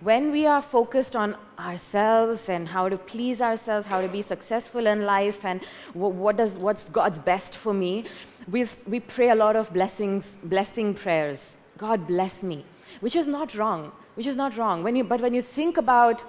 when 0.00 0.31
we 0.31 0.47
are 0.47 0.62
focused 0.62 1.17
on 1.17 1.37
ourselves 1.59 2.49
and 2.49 2.69
how 2.69 2.88
to 2.88 2.97
please 2.97 3.40
ourselves, 3.40 3.87
how 3.87 4.00
to 4.00 4.09
be 4.09 4.23
successful 4.23 4.87
in 4.87 5.05
life, 5.05 5.45
and 5.45 5.61
what 5.93 6.37
does, 6.37 6.57
what's 6.57 6.88
God's 6.88 7.19
best 7.19 7.57
for 7.57 7.75
me, 7.75 8.05
we, 8.50 8.64
we 8.87 9.00
pray 9.00 9.31
a 9.31 9.35
lot 9.35 9.57
of 9.57 9.73
blessings, 9.73 10.38
blessing 10.45 10.95
prayers. 10.95 11.55
God 11.76 12.07
bless 12.07 12.43
me, 12.43 12.64
which 13.00 13.17
is 13.17 13.26
not 13.26 13.55
wrong, 13.55 13.93
which 14.14 14.26
is 14.26 14.37
not 14.37 14.57
wrong. 14.57 14.83
When 14.83 14.95
you, 14.95 15.05
but 15.05 15.21
when 15.21 15.35
you 15.35 15.43
think 15.43 15.76
about 15.76 16.23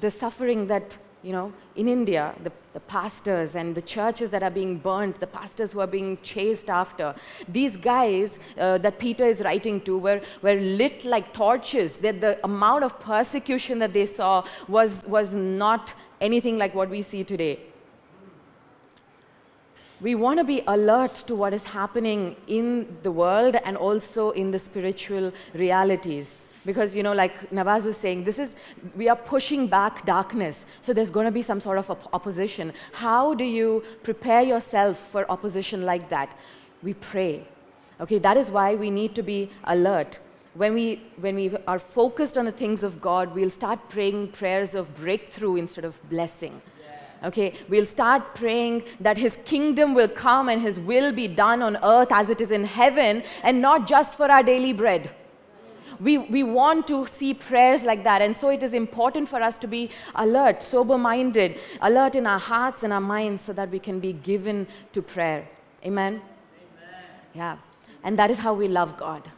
the 0.00 0.10
suffering 0.10 0.66
that 0.66 0.96
you 1.22 1.32
know, 1.32 1.52
in 1.74 1.88
India, 1.88 2.34
the, 2.42 2.52
the 2.72 2.80
pastors 2.80 3.56
and 3.56 3.74
the 3.74 3.82
churches 3.82 4.30
that 4.30 4.42
are 4.42 4.50
being 4.50 4.78
burnt, 4.78 5.18
the 5.18 5.26
pastors 5.26 5.72
who 5.72 5.80
are 5.80 5.86
being 5.86 6.18
chased 6.22 6.70
after, 6.70 7.14
these 7.48 7.76
guys 7.76 8.38
uh, 8.58 8.78
that 8.78 8.98
Peter 8.98 9.24
is 9.24 9.40
writing 9.40 9.80
to 9.80 9.98
were, 9.98 10.20
were 10.42 10.54
lit 10.54 11.04
like 11.04 11.32
torches. 11.32 11.96
That 11.96 12.20
the 12.20 12.38
amount 12.44 12.84
of 12.84 13.00
persecution 13.00 13.78
that 13.80 13.92
they 13.92 14.06
saw 14.06 14.44
was, 14.68 15.02
was 15.06 15.34
not 15.34 15.94
anything 16.20 16.58
like 16.58 16.74
what 16.74 16.90
we 16.90 17.02
see 17.02 17.24
today. 17.24 17.60
We 20.00 20.14
want 20.14 20.38
to 20.38 20.44
be 20.44 20.62
alert 20.66 21.14
to 21.26 21.34
what 21.34 21.54
is 21.54 21.64
happening 21.64 22.36
in 22.46 22.98
the 23.02 23.10
world 23.10 23.56
and 23.64 23.76
also 23.76 24.30
in 24.32 24.50
the 24.50 24.58
spiritual 24.58 25.32
realities 25.54 26.42
because 26.66 26.94
you 26.94 27.02
know 27.02 27.12
like 27.12 27.50
Nawaz 27.50 27.86
was 27.86 27.96
saying 27.96 28.24
this 28.24 28.38
is 28.38 28.54
we 28.96 29.08
are 29.08 29.16
pushing 29.16 29.66
back 29.68 30.04
darkness. 30.04 30.66
So 30.82 30.92
there's 30.92 31.10
going 31.10 31.26
to 31.26 31.32
be 31.32 31.42
some 31.42 31.60
sort 31.60 31.78
of 31.78 31.88
op- 31.90 32.08
opposition. 32.12 32.72
How 32.92 33.34
do 33.34 33.44
you 33.44 33.84
prepare 34.02 34.42
yourself 34.42 34.98
for 34.98 35.30
opposition 35.30 35.86
like 35.86 36.08
that? 36.10 36.36
We 36.82 36.94
pray. 36.94 37.46
Okay 38.00 38.18
that 38.18 38.36
is 38.36 38.50
why 38.50 38.74
we 38.74 38.90
need 38.90 39.14
to 39.14 39.22
be 39.22 39.50
alert. 39.64 40.18
When 40.54 40.74
we 40.74 41.02
when 41.16 41.36
we 41.36 41.56
are 41.66 41.78
focused 41.78 42.36
on 42.36 42.46
the 42.46 42.52
things 42.52 42.82
of 42.82 43.00
god 43.00 43.34
we'll 43.34 43.50
start 43.50 43.88
praying 43.88 44.28
prayers 44.28 44.74
of 44.74 44.94
breakthrough 44.94 45.56
instead 45.56 45.84
of 45.84 46.00
blessing. 46.10 46.60
Okay 47.24 47.52
we'll 47.68 47.86
start 47.86 48.34
praying 48.34 48.82
that 49.00 49.16
his 49.16 49.38
kingdom 49.44 49.94
will 49.94 50.08
come 50.08 50.48
and 50.48 50.60
his 50.60 50.80
will 50.80 51.12
be 51.12 51.28
done 51.28 51.62
on 51.62 51.78
earth 51.82 52.10
as 52.10 52.28
it 52.30 52.40
is 52.40 52.50
in 52.50 52.64
heaven 52.64 53.22
and 53.42 53.62
not 53.62 53.86
just 53.86 54.16
for 54.16 54.30
our 54.30 54.42
daily 54.42 54.72
bread 54.72 55.10
we, 56.00 56.18
we 56.18 56.42
want 56.42 56.86
to 56.88 57.06
see 57.06 57.34
prayers 57.34 57.84
like 57.84 58.04
that. 58.04 58.22
And 58.22 58.36
so 58.36 58.48
it 58.48 58.62
is 58.62 58.74
important 58.74 59.28
for 59.28 59.40
us 59.42 59.58
to 59.58 59.66
be 59.66 59.90
alert, 60.14 60.62
sober 60.62 60.98
minded, 60.98 61.58
alert 61.80 62.14
in 62.14 62.26
our 62.26 62.38
hearts 62.38 62.82
and 62.82 62.92
our 62.92 63.00
minds 63.00 63.42
so 63.42 63.52
that 63.52 63.70
we 63.70 63.78
can 63.78 64.00
be 64.00 64.12
given 64.12 64.66
to 64.92 65.02
prayer. 65.02 65.48
Amen? 65.84 66.14
Amen? 66.14 67.04
Yeah. 67.34 67.56
And 68.02 68.18
that 68.18 68.30
is 68.30 68.38
how 68.38 68.54
we 68.54 68.68
love 68.68 68.96
God. 68.96 69.30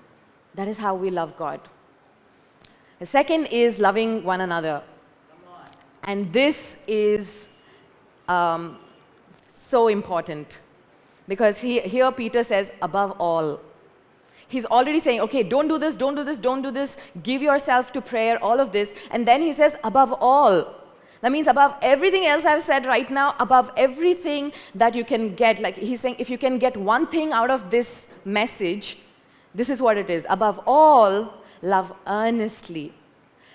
That 0.54 0.68
is 0.68 0.78
how 0.78 0.94
we 0.94 1.10
love 1.10 1.36
God. 1.36 1.60
The 2.98 3.06
second 3.06 3.46
is 3.46 3.78
loving 3.78 4.24
one 4.24 4.40
another. 4.40 4.82
And 6.04 6.32
this 6.32 6.76
is 6.86 7.46
um, 8.28 8.78
so 9.68 9.88
important 9.88 10.58
because 11.28 11.58
he, 11.58 11.80
here 11.80 12.10
Peter 12.10 12.42
says, 12.42 12.72
above 12.80 13.12
all, 13.20 13.60
He's 14.48 14.64
already 14.64 14.98
saying, 14.98 15.20
okay, 15.20 15.42
don't 15.42 15.68
do 15.68 15.78
this, 15.78 15.94
don't 15.94 16.14
do 16.14 16.24
this, 16.24 16.40
don't 16.40 16.62
do 16.62 16.70
this, 16.70 16.96
give 17.22 17.42
yourself 17.42 17.92
to 17.92 18.00
prayer, 18.00 18.42
all 18.42 18.60
of 18.60 18.72
this. 18.72 18.92
And 19.10 19.28
then 19.28 19.42
he 19.42 19.52
says, 19.52 19.76
above 19.84 20.12
all. 20.12 20.74
That 21.20 21.32
means 21.32 21.48
above 21.48 21.76
everything 21.82 22.26
else 22.26 22.44
I've 22.44 22.62
said 22.62 22.86
right 22.86 23.10
now, 23.10 23.34
above 23.38 23.70
everything 23.76 24.52
that 24.74 24.94
you 24.94 25.04
can 25.04 25.34
get. 25.34 25.58
Like 25.58 25.76
he's 25.76 26.00
saying, 26.00 26.16
if 26.18 26.30
you 26.30 26.38
can 26.38 26.58
get 26.58 26.76
one 26.76 27.06
thing 27.06 27.32
out 27.32 27.50
of 27.50 27.70
this 27.70 28.06
message, 28.24 28.98
this 29.54 29.68
is 29.68 29.82
what 29.82 29.98
it 29.98 30.08
is. 30.08 30.24
Above 30.30 30.60
all, 30.66 31.34
love 31.60 31.92
earnestly. 32.06 32.94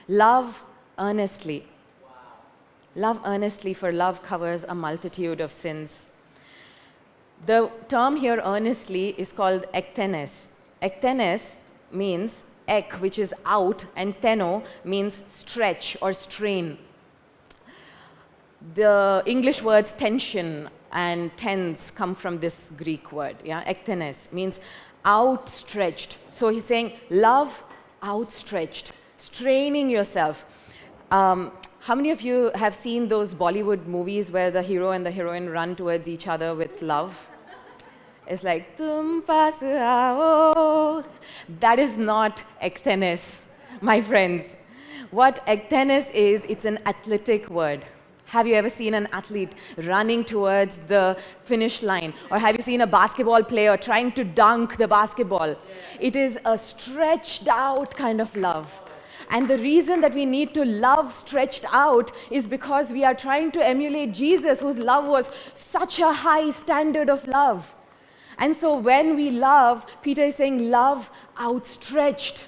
Love 0.07 0.61
earnestly. 0.99 1.65
Wow. 2.03 2.09
Love 2.95 3.21
earnestly, 3.25 3.73
for 3.73 3.91
love 3.91 4.21
covers 4.21 4.65
a 4.67 4.75
multitude 4.75 5.39
of 5.39 5.51
sins. 5.51 6.07
The 7.45 7.71
term 7.87 8.17
here, 8.17 8.41
earnestly, 8.43 9.15
is 9.17 9.31
called 9.31 9.65
ekthenes. 9.73 10.49
Ekthenes 10.83 11.61
means 11.91 12.43
ek, 12.67 12.93
which 12.93 13.17
is 13.17 13.33
out, 13.45 13.85
and 13.95 14.19
teno 14.21 14.63
means 14.83 15.23
stretch 15.31 15.95
or 16.01 16.11
strain. 16.13 16.77
The 18.75 19.23
English 19.25 19.61
words 19.61 19.93
tension 19.93 20.69
and 20.91 21.35
tense 21.37 21.91
come 21.91 22.13
from 22.13 22.39
this 22.39 22.71
Greek 22.77 23.11
word. 23.11 23.37
Yeah, 23.43 23.63
ekthenes 23.63 24.31
means 24.31 24.59
outstretched. 25.05 26.17
So 26.29 26.49
he's 26.49 26.65
saying 26.65 26.93
love 27.09 27.63
outstretched, 28.03 28.91
straining 29.17 29.89
yourself. 29.89 30.45
Um, 31.11 31.51
how 31.79 31.95
many 31.95 32.11
of 32.11 32.21
you 32.21 32.51
have 32.55 32.73
seen 32.73 33.07
those 33.07 33.33
Bollywood 33.33 33.85
movies 33.85 34.31
where 34.31 34.51
the 34.51 34.61
hero 34.61 34.91
and 34.91 35.05
the 35.05 35.11
heroine 35.11 35.49
run 35.49 35.75
towards 35.75 36.07
each 36.07 36.27
other 36.27 36.55
with 36.55 36.81
love? 36.81 37.27
It's 38.27 38.43
like, 38.43 38.77
tum 38.77 39.23
paas 39.23 39.59
aao. 39.61 41.03
That 41.59 41.79
is 41.79 41.97
not 41.97 42.43
ekthenes, 42.61 43.45
my 43.81 44.01
friends. 44.01 44.55
What 45.11 45.45
ektenes 45.45 46.09
is, 46.11 46.43
it's 46.47 46.65
an 46.65 46.79
athletic 46.85 47.49
word. 47.49 47.85
Have 48.25 48.47
you 48.47 48.55
ever 48.55 48.69
seen 48.69 48.95
an 48.95 49.07
athlete 49.11 49.53
running 49.77 50.23
towards 50.25 50.77
the 50.87 51.17
finish 51.43 51.83
line? 51.83 52.13
Or 52.31 52.39
have 52.39 52.55
you 52.55 52.63
seen 52.63 52.81
a 52.81 52.87
basketball 52.87 53.43
player 53.43 53.77
trying 53.77 54.11
to 54.13 54.23
dunk 54.23 54.77
the 54.77 54.87
basketball? 54.87 55.55
It 55.99 56.15
is 56.15 56.39
a 56.45 56.57
stretched 56.57 57.47
out 57.47 57.91
kind 57.95 58.19
of 58.19 58.35
love. 58.35 58.73
And 59.29 59.47
the 59.47 59.57
reason 59.57 60.01
that 60.01 60.15
we 60.15 60.25
need 60.25 60.53
to 60.55 60.65
love 60.65 61.13
stretched 61.13 61.65
out 61.71 62.11
is 62.31 62.47
because 62.47 62.91
we 62.91 63.03
are 63.03 63.13
trying 63.13 63.51
to 63.51 63.65
emulate 63.65 64.13
Jesus, 64.13 64.61
whose 64.61 64.77
love 64.77 65.05
was 65.05 65.29
such 65.53 65.99
a 65.99 66.11
high 66.11 66.49
standard 66.49 67.09
of 67.09 67.27
love. 67.27 67.75
And 68.37 68.55
so 68.55 68.77
when 68.77 69.15
we 69.15 69.29
love, 69.29 69.85
Peter 70.01 70.23
is 70.23 70.35
saying, 70.35 70.69
love 70.69 71.11
outstretched. 71.39 72.45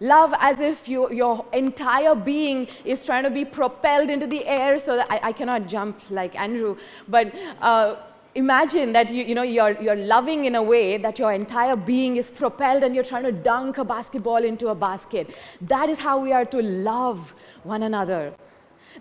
Love 0.00 0.34
as 0.38 0.60
if 0.60 0.88
you, 0.88 1.10
your 1.10 1.46
entire 1.52 2.14
being 2.14 2.68
is 2.84 3.04
trying 3.04 3.22
to 3.22 3.30
be 3.30 3.44
propelled 3.44 4.10
into 4.10 4.26
the 4.26 4.46
air 4.46 4.78
so 4.78 4.96
that 4.96 5.10
I, 5.10 5.28
I 5.28 5.32
cannot 5.32 5.68
jump 5.68 6.00
like 6.10 6.38
Andrew, 6.38 6.76
but 7.08 7.34
uh, 7.62 7.96
imagine 8.34 8.92
that 8.92 9.10
you, 9.10 9.24
you 9.24 9.34
know, 9.34 9.42
you're, 9.42 9.80
you're 9.80 9.96
loving 9.96 10.44
in 10.44 10.54
a 10.54 10.62
way 10.62 10.98
that 10.98 11.18
your 11.18 11.32
entire 11.32 11.76
being 11.76 12.16
is 12.18 12.30
propelled 12.30 12.82
and 12.82 12.94
you're 12.94 13.04
trying 13.04 13.24
to 13.24 13.32
dunk 13.32 13.78
a 13.78 13.84
basketball 13.84 14.44
into 14.44 14.68
a 14.68 14.74
basket. 14.74 15.34
That 15.62 15.88
is 15.88 15.98
how 15.98 16.18
we 16.18 16.32
are 16.32 16.44
to 16.44 16.60
love 16.60 17.34
one 17.64 17.82
another. 17.82 18.34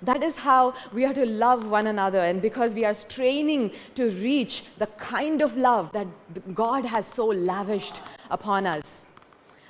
That 0.02 0.24
is 0.24 0.36
how 0.36 0.74
we 0.94 1.06
are 1.06 1.14
to 1.14 1.26
love 1.26 1.68
one 1.68 1.88
another. 1.88 2.20
And 2.20 2.42
because 2.42 2.74
we 2.74 2.86
are 2.86 2.94
straining 2.94 3.72
to 3.96 4.10
reach 4.12 4.64
the 4.78 4.88
kind 4.88 5.42
of 5.42 5.58
love 5.58 5.92
that 5.94 6.08
God 6.54 6.86
has 6.86 7.08
so 7.08 7.26
lavished 7.26 8.02
upon 8.30 8.68
us. 8.68 9.06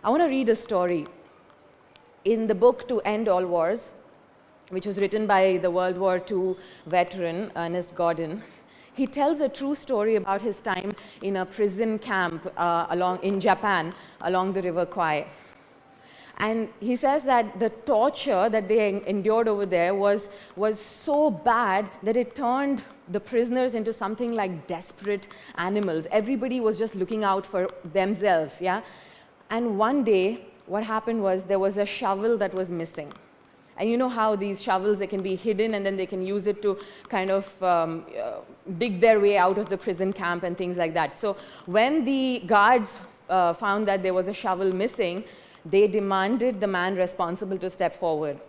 I 0.03 0.09
want 0.09 0.21
to 0.21 0.27
read 0.29 0.49
a 0.49 0.55
story. 0.55 1.07
In 2.25 2.47
the 2.47 2.55
book 2.55 2.87
To 2.87 3.01
End 3.01 3.27
All 3.29 3.45
Wars, 3.45 3.93
which 4.69 4.85
was 4.85 4.99
written 4.99 5.27
by 5.27 5.57
the 5.57 5.69
World 5.69 5.97
War 5.97 6.21
II 6.29 6.55
veteran 6.87 7.51
Ernest 7.55 7.93
Gordon, 7.95 8.43
he 8.95 9.05
tells 9.05 9.41
a 9.41 9.49
true 9.49 9.75
story 9.75 10.15
about 10.15 10.41
his 10.41 10.61
time 10.61 10.91
in 11.21 11.37
a 11.37 11.45
prison 11.45 11.99
camp 11.99 12.51
uh, 12.57 12.87
along, 12.89 13.21
in 13.23 13.39
Japan 13.39 13.93
along 14.21 14.53
the 14.53 14.61
River 14.61 14.85
Kwai. 14.85 15.27
And 16.37 16.69
he 16.79 16.95
says 16.95 17.23
that 17.23 17.59
the 17.59 17.69
torture 17.69 18.49
that 18.49 18.67
they 18.67 19.01
endured 19.07 19.47
over 19.47 19.65
there 19.65 19.95
was, 19.95 20.29
was 20.55 20.79
so 20.79 21.29
bad 21.29 21.89
that 22.03 22.17
it 22.17 22.35
turned 22.35 22.83
the 23.09 23.19
prisoners 23.19 23.73
into 23.73 23.93
something 23.93 24.33
like 24.33 24.67
desperate 24.67 25.27
animals. 25.55 26.07
Everybody 26.11 26.59
was 26.59 26.77
just 26.77 26.95
looking 26.95 27.23
out 27.23 27.45
for 27.45 27.69
themselves, 27.93 28.61
yeah? 28.61 28.81
And 29.49 29.77
one 29.77 30.03
day, 30.03 30.45
what 30.65 30.83
happened 30.83 31.21
was 31.21 31.43
there 31.43 31.59
was 31.59 31.77
a 31.77 31.85
shovel 31.85 32.37
that 32.37 32.53
was 32.53 32.71
missing. 32.71 33.13
And 33.77 33.89
you 33.89 33.97
know 33.97 34.09
how 34.09 34.35
these 34.35 34.61
shovels, 34.61 34.99
they 34.99 35.07
can 35.07 35.21
be 35.21 35.35
hidden 35.35 35.73
and 35.73 35.85
then 35.85 35.97
they 35.97 36.05
can 36.05 36.25
use 36.25 36.47
it 36.47 36.61
to 36.61 36.79
kind 37.09 37.29
of 37.29 37.63
um, 37.63 38.05
uh, 38.21 38.39
dig 38.77 39.01
their 39.01 39.19
way 39.19 39.37
out 39.37 39.57
of 39.57 39.69
the 39.69 39.77
prison 39.77 40.13
camp 40.13 40.43
and 40.43 40.57
things 40.57 40.77
like 40.77 40.93
that. 40.93 41.17
So 41.17 41.35
when 41.65 42.03
the 42.03 42.41
guards 42.45 42.99
uh, 43.29 43.53
found 43.53 43.85
that 43.87 44.01
there 44.01 44.13
was 44.13 44.27
a 44.27 44.33
shovel 44.33 44.73
missing, 44.73 45.25
they 45.65 45.87
demanded 45.87 46.59
the 46.59 46.67
man 46.67 46.95
responsible 46.95 47.57
to 47.57 47.69
step 47.69 47.95
forward. 47.95 48.39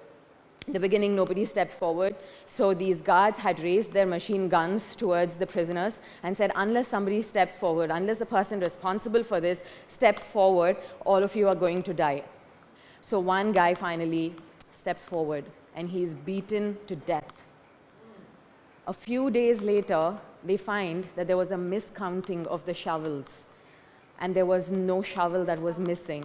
In 0.66 0.72
the 0.72 0.80
beginning, 0.80 1.14
nobody 1.14 1.46
stepped 1.46 1.72
forward. 1.72 2.16
So 2.46 2.74
these 2.74 3.00
guards 3.00 3.38
had 3.38 3.60
raised 3.60 3.92
their 3.92 4.04
machine 4.04 4.48
guns 4.48 4.96
towards 4.96 5.36
the 5.36 5.46
prisoners 5.46 6.00
and 6.24 6.36
said, 6.36 6.50
unless 6.56 6.88
somebody 6.88 7.22
steps 7.22 7.56
forward, 7.56 7.90
unless 7.90 8.18
the 8.18 8.26
person 8.26 8.58
responsible 8.58 9.22
for 9.22 9.40
this 9.40 9.62
steps 9.88 10.28
forward, 10.28 10.76
all 11.04 11.22
of 11.22 11.36
you 11.36 11.48
are 11.48 11.54
going 11.54 11.84
to 11.84 11.94
die. 11.94 12.24
So 13.00 13.20
one 13.20 13.52
guy 13.52 13.74
finally 13.74 14.34
steps 14.76 15.04
forward 15.04 15.44
and 15.76 15.88
he's 15.88 16.14
beaten 16.14 16.76
to 16.88 16.96
death. 16.96 17.32
A 18.88 18.92
few 18.92 19.30
days 19.30 19.62
later, 19.62 20.18
they 20.44 20.56
find 20.56 21.06
that 21.14 21.28
there 21.28 21.36
was 21.36 21.52
a 21.52 21.56
miscounting 21.56 22.46
of 22.46 22.66
the 22.66 22.74
shovels 22.74 23.44
and 24.18 24.34
there 24.34 24.46
was 24.46 24.70
no 24.70 25.02
shovel 25.02 25.44
that 25.44 25.60
was 25.60 25.78
missing. 25.78 26.24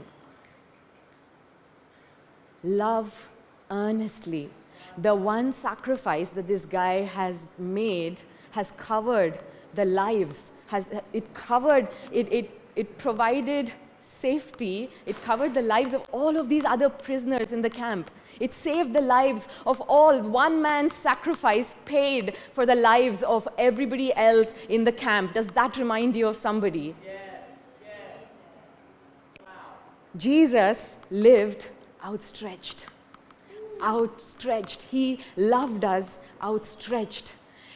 Love 2.64 3.30
earnestly. 3.70 4.50
The 4.98 5.16
one 5.16 5.54
sacrifice 5.54 6.30
that 6.30 6.48
this 6.48 6.66
guy 6.66 7.02
has 7.02 7.36
made 7.58 8.20
has 8.52 8.72
covered 8.78 9.40
the 9.74 9.86
lives, 9.86 10.52
has, 10.68 10.86
it 11.14 11.34
covered, 11.34 11.88
it, 12.12 12.32
it, 12.32 12.60
it 12.76 12.98
provided 12.98 13.72
safety, 14.04 14.90
it 15.06 15.22
covered 15.24 15.54
the 15.54 15.62
lives 15.62 15.94
of 15.94 16.02
all 16.12 16.38
of 16.38 16.50
these 16.50 16.66
other 16.66 16.90
prisoners 16.90 17.52
in 17.52 17.62
the 17.62 17.70
camp. 17.70 18.12
It 18.40 18.54
saved 18.54 18.94
the 18.94 19.02
lives 19.02 19.48
of 19.66 19.82
all. 19.82 20.20
One 20.22 20.62
man's 20.62 20.94
sacrifice 20.94 21.74
paid 21.86 22.36
for 22.54 22.66
the 22.66 22.76
lives 22.76 23.24
of 23.24 23.48
everybody 23.58 24.14
else 24.16 24.54
in 24.68 24.84
the 24.84 24.92
camp. 24.92 25.34
Does 25.34 25.48
that 25.48 25.78
remind 25.78 26.16
you 26.16 26.28
of 26.28 26.38
somebody? 26.38 26.96
Yes, 27.04 27.44
yes. 27.84 28.18
Wow. 29.42 29.46
Jesus 30.18 30.96
lived 31.10 31.70
outstretched 32.04 32.86
outstretched. 33.82 34.84
He 34.84 35.20
loved 35.36 35.84
us 35.84 36.18
outstretched. 36.42 37.34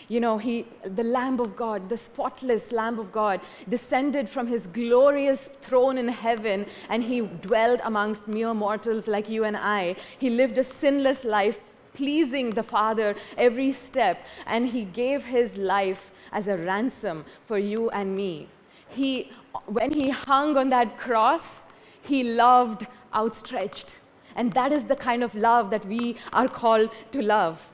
You 0.08 0.20
know, 0.20 0.38
he, 0.38 0.68
the 0.84 1.04
Lamb 1.04 1.40
of 1.40 1.56
God, 1.56 1.90
the 1.90 1.98
spotless 1.98 2.72
Lamb 2.72 3.00
of 3.00 3.12
God, 3.12 3.42
descended 3.68 4.30
from 4.30 4.46
his 4.46 4.68
glorious 4.68 5.50
throne 5.62 5.98
in 5.98 6.08
heaven 6.08 6.68
and 6.90 7.04
he 7.04 7.22
dwelled 7.22 7.82
amongst 7.84 8.28
mere 8.28 8.54
mortals 8.54 9.08
like 9.08 9.30
you 9.30 9.46
and 9.46 9.58
I. 9.58 9.96
He 10.20 10.30
lived 10.30 10.60
a 10.60 10.64
sinless 10.64 11.24
life, 11.24 11.60
pleasing 11.96 12.52
the 12.52 12.62
Father 12.62 13.16
every 13.36 13.72
step, 13.72 14.24
and 14.46 14.68
he 14.68 14.84
gave 14.84 15.26
his 15.26 15.58
life 15.58 16.12
as 16.32 16.48
a 16.48 16.58
ransom 16.58 17.26
for 17.48 17.58
you 17.58 17.90
and 17.90 18.16
me. 18.16 18.48
He, 18.88 19.32
when 19.66 19.90
he 19.90 20.10
hung 20.10 20.56
on 20.56 20.70
that 20.70 21.00
cross, 21.00 21.64
he 22.04 22.24
loved 22.24 22.86
outstretched. 23.12 23.96
And 24.36 24.52
that 24.54 24.72
is 24.72 24.84
the 24.84 24.96
kind 24.96 25.24
of 25.24 25.34
love 25.34 25.70
that 25.70 25.86
we 25.86 26.18
are 26.34 26.48
called 26.48 26.90
to 27.14 27.22
love. 27.22 27.70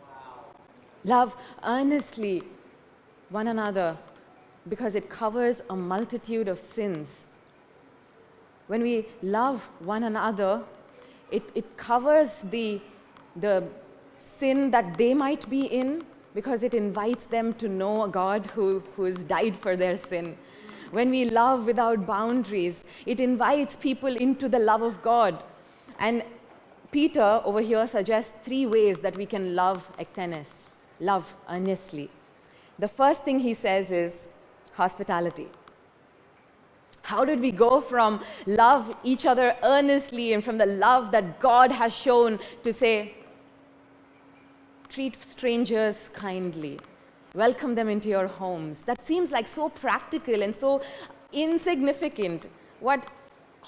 Wow. 0.00 0.44
Love 1.04 1.36
earnestly 1.64 2.42
one 3.30 3.48
another 3.48 3.96
because 4.68 4.94
it 4.94 5.08
covers 5.08 5.62
a 5.70 5.76
multitude 5.76 6.46
of 6.46 6.60
sins. 6.60 7.22
When 8.68 8.82
we 8.82 9.06
love 9.22 9.68
one 9.80 10.04
another, 10.04 10.62
it, 11.30 11.50
it 11.54 11.76
covers 11.76 12.28
the, 12.50 12.80
the 13.34 13.64
sin 14.18 14.70
that 14.70 14.96
they 14.98 15.14
might 15.14 15.48
be 15.50 15.62
in 15.62 16.04
because 16.34 16.62
it 16.62 16.74
invites 16.74 17.24
them 17.26 17.54
to 17.54 17.68
know 17.68 18.04
a 18.04 18.08
God 18.08 18.46
who, 18.54 18.82
who 18.94 19.04
has 19.04 19.24
died 19.24 19.56
for 19.56 19.74
their 19.74 19.98
sin. 19.98 20.36
When 20.90 21.10
we 21.10 21.24
love 21.24 21.64
without 21.64 22.06
boundaries, 22.06 22.84
it 23.04 23.20
invites 23.20 23.76
people 23.76 24.14
into 24.14 24.48
the 24.48 24.58
love 24.58 24.82
of 24.82 25.02
God 25.02 25.42
and 25.98 26.22
Peter 26.90 27.42
over 27.44 27.60
here 27.60 27.86
suggests 27.86 28.32
three 28.42 28.66
ways 28.66 28.98
that 29.00 29.16
we 29.16 29.26
can 29.26 29.54
love 29.54 29.90
ektenes, 29.98 30.48
love 31.00 31.34
earnestly. 31.48 32.10
The 32.78 32.88
first 32.88 33.24
thing 33.24 33.40
he 33.40 33.54
says 33.54 33.90
is 33.90 34.28
hospitality. 34.72 35.48
How 37.02 37.24
did 37.24 37.40
we 37.40 37.50
go 37.50 37.80
from 37.80 38.22
love 38.46 38.94
each 39.02 39.26
other 39.26 39.56
earnestly 39.62 40.32
and 40.32 40.44
from 40.44 40.58
the 40.58 40.66
love 40.66 41.10
that 41.12 41.40
God 41.40 41.72
has 41.72 41.94
shown 41.94 42.38
to 42.62 42.72
say, 42.72 43.14
treat 44.88 45.22
strangers 45.22 46.10
kindly, 46.12 46.78
welcome 47.34 47.74
them 47.74 47.88
into 47.88 48.08
your 48.08 48.26
homes? 48.26 48.80
That 48.80 49.06
seems 49.06 49.30
like 49.30 49.48
so 49.48 49.68
practical 49.68 50.42
and 50.42 50.54
so 50.54 50.82
insignificant. 51.32 52.48
What 52.80 53.06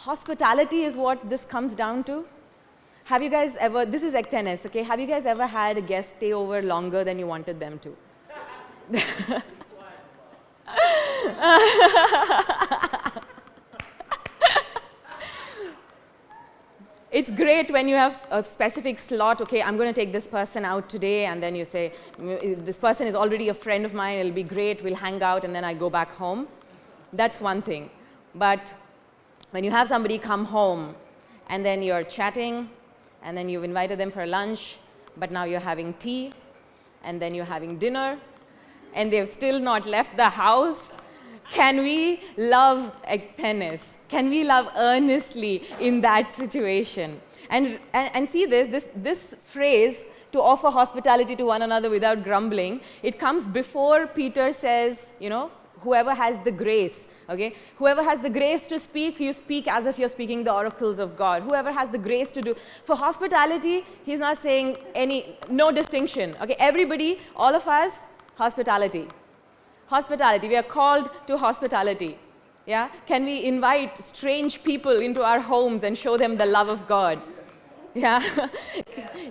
hospitality 0.04 0.84
is 0.84 0.96
what 0.96 1.28
this 1.28 1.44
comes 1.44 1.74
down 1.74 2.04
to. 2.04 2.24
Have 3.04 3.22
you 3.22 3.28
guys 3.28 3.56
ever, 3.60 3.84
this 3.84 4.02
is 4.02 4.14
ektenes, 4.14 4.64
okay? 4.66 4.82
Have 4.82 4.98
you 5.00 5.06
guys 5.06 5.26
ever 5.26 5.46
had 5.46 5.76
a 5.76 5.82
guest 5.82 6.10
stay 6.16 6.32
over 6.32 6.62
longer 6.62 7.04
than 7.04 7.18
you 7.18 7.26
wanted 7.26 7.60
them 7.60 7.78
to? 7.80 7.96
it's 17.12 17.30
great 17.30 17.70
when 17.70 17.86
you 17.88 17.94
have 17.94 18.26
a 18.30 18.42
specific 18.44 18.98
slot, 18.98 19.42
okay, 19.42 19.62
I'm 19.62 19.76
going 19.76 19.92
to 19.92 20.00
take 20.00 20.12
this 20.12 20.26
person 20.26 20.64
out 20.64 20.88
today, 20.88 21.26
and 21.26 21.42
then 21.42 21.54
you 21.54 21.66
say, 21.66 21.92
this 22.18 22.78
person 22.78 23.06
is 23.06 23.14
already 23.14 23.50
a 23.50 23.54
friend 23.54 23.84
of 23.84 23.92
mine, 23.92 24.18
it'll 24.18 24.32
be 24.32 24.42
great, 24.42 24.82
we'll 24.82 24.94
hang 24.94 25.22
out, 25.22 25.44
and 25.44 25.54
then 25.54 25.62
I 25.64 25.74
go 25.74 25.90
back 25.90 26.14
home. 26.14 26.48
That's 27.12 27.40
one 27.40 27.60
thing. 27.60 27.90
But 28.34 28.72
when 29.50 29.64
you 29.64 29.70
have 29.70 29.88
somebody 29.88 30.18
come 30.18 30.44
home 30.44 30.94
and 31.48 31.64
then 31.64 31.82
you're 31.82 32.04
chatting 32.04 32.70
and 33.22 33.36
then 33.36 33.48
you've 33.48 33.64
invited 33.64 33.98
them 33.98 34.10
for 34.10 34.26
lunch, 34.26 34.78
but 35.16 35.30
now 35.30 35.44
you're 35.44 35.60
having 35.60 35.94
tea 35.94 36.32
and 37.04 37.20
then 37.20 37.34
you're 37.34 37.44
having 37.44 37.78
dinner 37.78 38.18
and 38.94 39.12
they've 39.12 39.30
still 39.30 39.58
not 39.58 39.86
left 39.86 40.16
the 40.16 40.28
house 40.28 40.90
Can 41.50 41.78
we 41.78 42.20
love 42.36 42.92
ektenes? 43.04 43.80
Can 44.08 44.30
we 44.30 44.44
love 44.44 44.68
earnestly 44.76 45.64
in 45.80 46.00
that 46.02 46.34
situation? 46.34 47.20
And, 47.50 47.80
and, 47.92 48.10
and 48.14 48.30
see 48.30 48.46
this, 48.46 48.68
this, 48.68 48.86
this 48.94 49.34
phrase, 49.42 50.06
to 50.32 50.40
offer 50.40 50.70
hospitality 50.70 51.34
to 51.34 51.44
one 51.44 51.62
another 51.62 51.90
without 51.90 52.22
grumbling, 52.22 52.80
it 53.02 53.18
comes 53.18 53.48
before 53.48 54.06
Peter 54.06 54.52
says, 54.52 55.12
you 55.18 55.28
know, 55.28 55.50
whoever 55.80 56.14
has 56.14 56.38
the 56.44 56.52
grace 56.52 57.06
okay? 57.30 57.54
Whoever 57.78 58.02
has 58.02 58.20
the 58.20 58.30
grace 58.30 58.66
to 58.68 58.78
speak 58.78 59.20
you 59.20 59.32
speak 59.32 59.68
as 59.68 59.86
if 59.86 59.98
you're 59.98 60.14
speaking 60.16 60.44
the 60.44 60.52
oracles 60.52 60.98
of 60.98 61.16
god. 61.16 61.42
Whoever 61.42 61.72
has 61.72 61.90
the 61.90 61.98
grace 61.98 62.30
to 62.32 62.42
do 62.42 62.54
for 62.84 62.96
hospitality 62.96 63.84
he's 64.04 64.18
not 64.18 64.40
saying 64.40 64.76
any 64.94 65.36
no 65.48 65.70
distinction. 65.70 66.36
Okay? 66.42 66.56
Everybody 66.58 67.18
all 67.36 67.54
of 67.54 67.66
us 67.68 67.92
hospitality. 68.36 69.06
Hospitality. 69.86 70.48
We 70.48 70.56
are 70.56 70.68
called 70.78 71.10
to 71.26 71.36
hospitality. 71.36 72.18
Yeah? 72.66 72.88
Can 73.06 73.24
we 73.24 73.44
invite 73.44 74.06
strange 74.06 74.62
people 74.62 75.00
into 75.00 75.24
our 75.24 75.40
homes 75.40 75.82
and 75.82 75.96
show 75.96 76.16
them 76.16 76.36
the 76.36 76.46
love 76.46 76.68
of 76.68 76.86
god? 76.86 77.20
Yeah? 77.94 78.22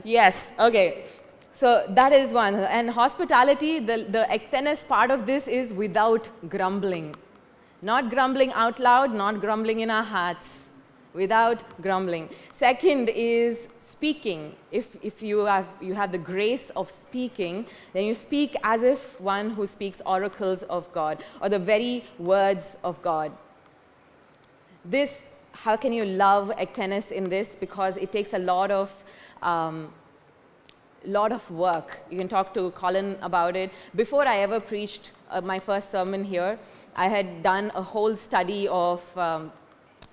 Yes. 0.04 0.52
Okay. 0.60 1.06
So 1.54 1.86
that 1.90 2.14
is 2.14 2.34
one. 2.34 2.56
And 2.56 2.90
hospitality, 2.90 3.80
the, 3.80 4.06
the 4.10 4.26
ektenes 4.32 4.88
part 4.88 5.12
of 5.12 5.26
this 5.26 5.48
is 5.48 5.74
without 5.74 6.30
grumbling. 6.48 7.16
Not 7.82 8.10
grumbling 8.10 8.52
out 8.54 8.80
loud, 8.80 9.14
not 9.14 9.40
grumbling 9.40 9.80
in 9.80 9.90
our 9.90 10.04
hearts, 10.04 10.68
without 11.14 11.64
grumbling. 11.82 12.30
Second 12.54 13.10
is 13.10 13.68
speaking. 13.80 14.56
If, 14.72 14.96
if 15.02 15.22
you, 15.22 15.46
have, 15.46 15.68
you 15.82 15.94
have 15.94 16.12
the 16.12 16.18
grace 16.18 16.72
of 16.76 16.90
speaking, 16.90 17.66
then 17.94 18.04
you 18.04 18.14
speak 18.14 18.56
as 18.64 18.84
if 18.84 19.20
one 19.20 19.52
who 19.52 19.66
speaks 19.66 20.02
oracles 20.06 20.64
of 20.64 20.92
God 20.92 21.24
or 21.42 21.50
the 21.50 21.60
very 21.60 22.06
words 22.18 22.76
of 22.84 23.02
God. 23.02 23.32
This, 24.86 25.30
how 25.52 25.76
can 25.76 25.94
you 25.94 26.06
love 26.06 26.52
ektenes 26.58 27.12
in 27.12 27.30
this? 27.30 27.56
Because 27.60 27.98
it 27.98 28.12
takes 28.12 28.34
a 28.34 28.40
lot 28.40 28.72
of 28.72 28.92
um, 29.42 29.94
lot 31.06 31.32
of 31.32 31.50
work. 31.52 32.00
You 32.10 32.18
can 32.18 32.28
talk 32.28 32.54
to 32.56 32.72
Colin 32.72 33.18
about 33.22 33.56
it. 33.56 33.72
Before 33.96 34.28
I 34.28 34.40
ever 34.40 34.60
preached 34.60 35.12
uh, 35.30 35.42
my 35.42 35.60
first 35.60 35.92
sermon 35.92 36.24
here, 36.24 36.60
I 36.96 37.08
had 37.08 37.44
done 37.44 37.72
a 37.76 37.82
whole 37.82 38.16
study 38.16 38.68
of 38.68 39.02
um, 39.18 39.52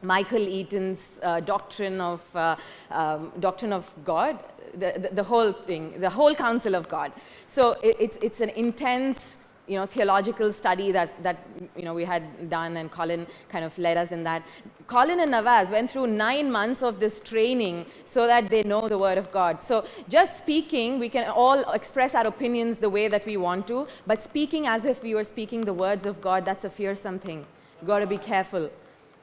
Michael 0.03 0.47
Eaton's 0.47 1.19
uh, 1.23 1.41
doctrine 1.41 2.01
of 2.01 2.21
uh, 2.35 2.57
um, 2.91 3.33
doctrine 3.41 3.73
of 3.73 3.91
God, 4.05 4.43
the, 4.73 4.93
the, 4.99 5.15
the, 5.15 5.23
whole 5.23 5.53
thing, 5.53 6.01
the 6.01 6.11
whole 6.11 6.35
counsel 6.35 6.75
of 6.75 6.89
God. 6.89 7.13
So 7.47 7.73
it, 7.83 7.97
it's 7.99 8.19
it's 8.21 8.41
an 8.41 8.51
intense 8.51 9.39
you 9.67 9.77
know, 9.77 9.87
theological 9.87 10.53
study 10.53 10.93
that, 10.93 11.23
that 11.23 11.45
you 11.77 11.83
know, 11.83 11.93
we 11.95 12.05
had 12.05 12.49
done 12.49 12.77
and 12.77 12.91
Colin 12.91 13.27
kind 13.49 13.65
of 13.65 13.77
led 13.79 13.97
us 13.97 14.13
in 14.13 14.23
that. 14.25 14.47
Colin 14.87 15.21
and 15.21 15.33
Nawaz 15.33 15.71
went 15.71 15.91
through 15.91 16.07
nine 16.07 16.51
months 16.51 16.83
of 16.83 17.01
this 17.01 17.19
training 17.19 17.85
so 18.05 18.27
that 18.27 18.49
they 18.49 18.63
know 18.63 18.89
the 18.89 18.99
Word 18.99 19.19
of 19.19 19.31
God. 19.33 19.63
So 19.63 19.85
just 20.09 20.39
speaking, 20.39 21.01
we 21.01 21.09
can 21.09 21.29
all 21.29 21.73
express 21.73 22.15
our 22.15 22.27
opinions 22.27 22.79
the 22.79 22.89
way 22.91 23.09
that 23.09 23.27
we 23.27 23.37
want 23.37 23.67
to, 23.67 23.89
but 24.07 24.23
speaking 24.23 24.67
as 24.67 24.85
if 24.85 25.03
we 25.03 25.15
were 25.15 25.25
speaking 25.25 25.63
the 25.63 25.75
words 25.75 26.07
of 26.07 26.21
God, 26.21 26.45
that's 26.45 26.65
a 26.65 26.71
fearsome 26.71 27.19
thing. 27.19 27.45
You've 27.81 27.89
got 27.89 27.99
to 27.99 28.07
be 28.07 28.19
careful. 28.19 28.71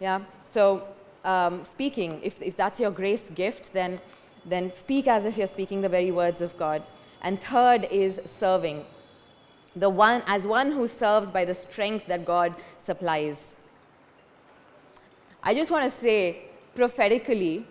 Yeah? 0.02 0.22
So 0.46 0.86
um, 1.24 1.64
speaking, 1.64 2.20
if, 2.22 2.42
if 2.42 2.58
that's 2.58 2.80
your 2.80 2.92
grace 2.92 3.30
gift, 3.34 3.72
then, 3.72 4.02
then 4.46 4.74
speak 4.76 5.08
as 5.08 5.24
if 5.24 5.38
you're 5.38 5.48
speaking 5.48 5.82
the 5.82 5.90
very 5.90 6.12
words 6.12 6.42
of 6.42 6.58
God. 6.58 6.84
And 7.22 7.42
third 7.42 7.86
is 7.86 8.20
serving 8.26 8.84
the 9.76 9.90
one, 9.90 10.24
as 10.28 10.46
one 10.46 10.72
who 10.72 10.88
serves 10.88 11.32
by 11.32 11.46
the 11.46 11.56
strength 11.56 12.08
that 12.08 12.26
God 12.26 12.56
supplies. 12.80 13.56
I 15.42 15.54
just 15.54 15.72
want 15.72 15.84
to 15.84 15.90
say 15.90 16.46
prophetically, 16.76 17.66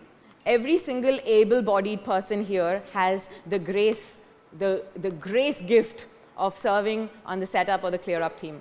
every 0.44 0.78
single 0.78 1.18
able 1.24 1.62
bodied 1.62 2.04
person 2.04 2.44
here 2.44 2.82
has 2.92 3.22
the 3.46 3.58
grace, 3.58 4.16
the, 4.58 4.84
the 4.96 5.10
grace 5.10 5.60
gift 5.60 6.06
of 6.36 6.56
serving 6.56 7.08
on 7.24 7.40
the 7.40 7.46
setup 7.46 7.84
or 7.84 7.90
the 7.90 7.98
clear 7.98 8.22
up 8.22 8.38
team 8.38 8.60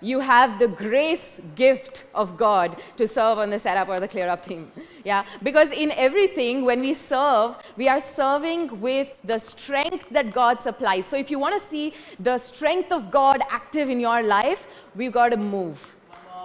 you 0.00 0.20
have 0.20 0.58
the 0.58 0.68
grace 0.68 1.40
gift 1.54 2.04
of 2.14 2.36
God 2.36 2.80
to 2.96 3.08
serve 3.08 3.38
on 3.38 3.50
the 3.50 3.58
setup 3.58 3.88
or 3.88 4.00
the 4.00 4.08
clear 4.08 4.28
up 4.28 4.46
team. 4.46 4.70
Yeah, 5.04 5.24
because 5.40 5.70
in 5.70 5.92
everything, 5.92 6.64
when 6.64 6.80
we 6.80 6.92
serve, 6.92 7.56
we 7.76 7.88
are 7.88 8.00
serving 8.00 8.80
with 8.80 9.06
the 9.22 9.38
strength 9.38 10.08
that 10.10 10.32
God 10.32 10.60
supplies. 10.60 11.06
So 11.06 11.16
if 11.16 11.30
you 11.30 11.38
want 11.38 11.62
to 11.62 11.68
see 11.68 11.94
the 12.18 12.38
strength 12.38 12.90
of 12.90 13.12
God 13.12 13.40
active 13.48 13.88
in 13.88 14.00
your 14.00 14.20
life, 14.20 14.66
we've 14.96 15.12
got 15.12 15.28
to 15.28 15.36
move. 15.36 15.94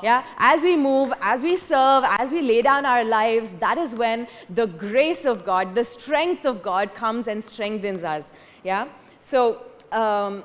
Yeah, 0.03 0.23
as 0.37 0.61
we 0.61 0.75
move, 0.75 1.11
as 1.21 1.41
we 1.41 1.57
serve, 1.57 2.03
as 2.07 2.31
we 2.31 2.41
lay 2.41 2.61
down 2.61 2.85
our 2.85 3.03
lives, 3.03 3.53
that 3.59 3.77
is 3.77 3.95
when 3.95 4.27
the 4.49 4.67
grace 4.67 5.25
of 5.25 5.43
God, 5.43 5.75
the 5.75 5.83
strength 5.83 6.45
of 6.45 6.61
God 6.61 6.93
comes 6.93 7.27
and 7.27 7.43
strengthens 7.43 8.03
us. 8.03 8.31
Yeah, 8.63 8.87
so 9.19 9.63
um, 9.91 10.43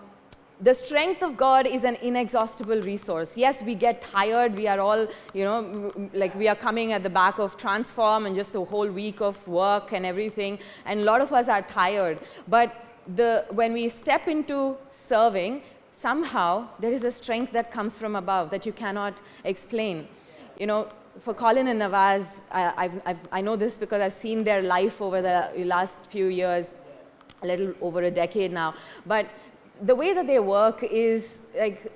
the 0.60 0.72
strength 0.72 1.22
of 1.22 1.36
God 1.36 1.66
is 1.66 1.84
an 1.84 1.96
inexhaustible 1.96 2.80
resource. 2.80 3.36
Yes, 3.36 3.62
we 3.62 3.74
get 3.74 4.00
tired. 4.00 4.54
We 4.56 4.66
are 4.66 4.80
all, 4.80 5.06
you 5.34 5.44
know, 5.44 5.92
like 6.14 6.34
we 6.34 6.48
are 6.48 6.56
coming 6.56 6.92
at 6.92 7.02
the 7.02 7.10
back 7.10 7.38
of 7.38 7.56
Transform 7.58 8.24
and 8.24 8.34
just 8.34 8.54
a 8.54 8.64
whole 8.64 8.88
week 8.88 9.20
of 9.20 9.46
work 9.46 9.92
and 9.92 10.06
everything. 10.06 10.58
And 10.86 11.00
a 11.00 11.04
lot 11.04 11.20
of 11.20 11.32
us 11.32 11.48
are 11.48 11.62
tired. 11.62 12.20
But 12.48 12.74
the, 13.14 13.44
when 13.50 13.74
we 13.74 13.88
step 13.90 14.28
into 14.28 14.76
serving, 15.06 15.62
somehow 16.00 16.68
there 16.78 16.92
is 16.92 17.04
a 17.04 17.12
strength 17.12 17.52
that 17.52 17.70
comes 17.70 17.98
from 17.98 18.16
above 18.16 18.50
that 18.50 18.64
you 18.64 18.72
cannot 18.72 19.18
explain. 19.44 20.08
You 20.58 20.66
know, 20.68 20.88
for 21.20 21.34
Colin 21.34 21.68
and 21.68 21.80
Nawaz, 21.80 22.26
I, 22.50 22.72
I've, 22.76 23.02
I've, 23.04 23.18
i 23.32 23.40
know 23.40 23.56
this 23.56 23.76
because 23.76 24.00
I've 24.00 24.12
seen 24.14 24.42
their 24.42 24.62
life 24.62 25.02
over 25.02 25.20
the 25.20 25.50
last 25.64 26.06
few 26.06 26.26
years, 26.26 26.78
a 27.42 27.46
little 27.46 27.74
over 27.82 28.02
a 28.02 28.10
decade 28.10 28.52
now. 28.52 28.74
But 29.04 29.26
the 29.80 29.94
way 29.94 30.14
that 30.14 30.26
they 30.26 30.38
work 30.38 30.82
is 30.82 31.38
like 31.56 31.92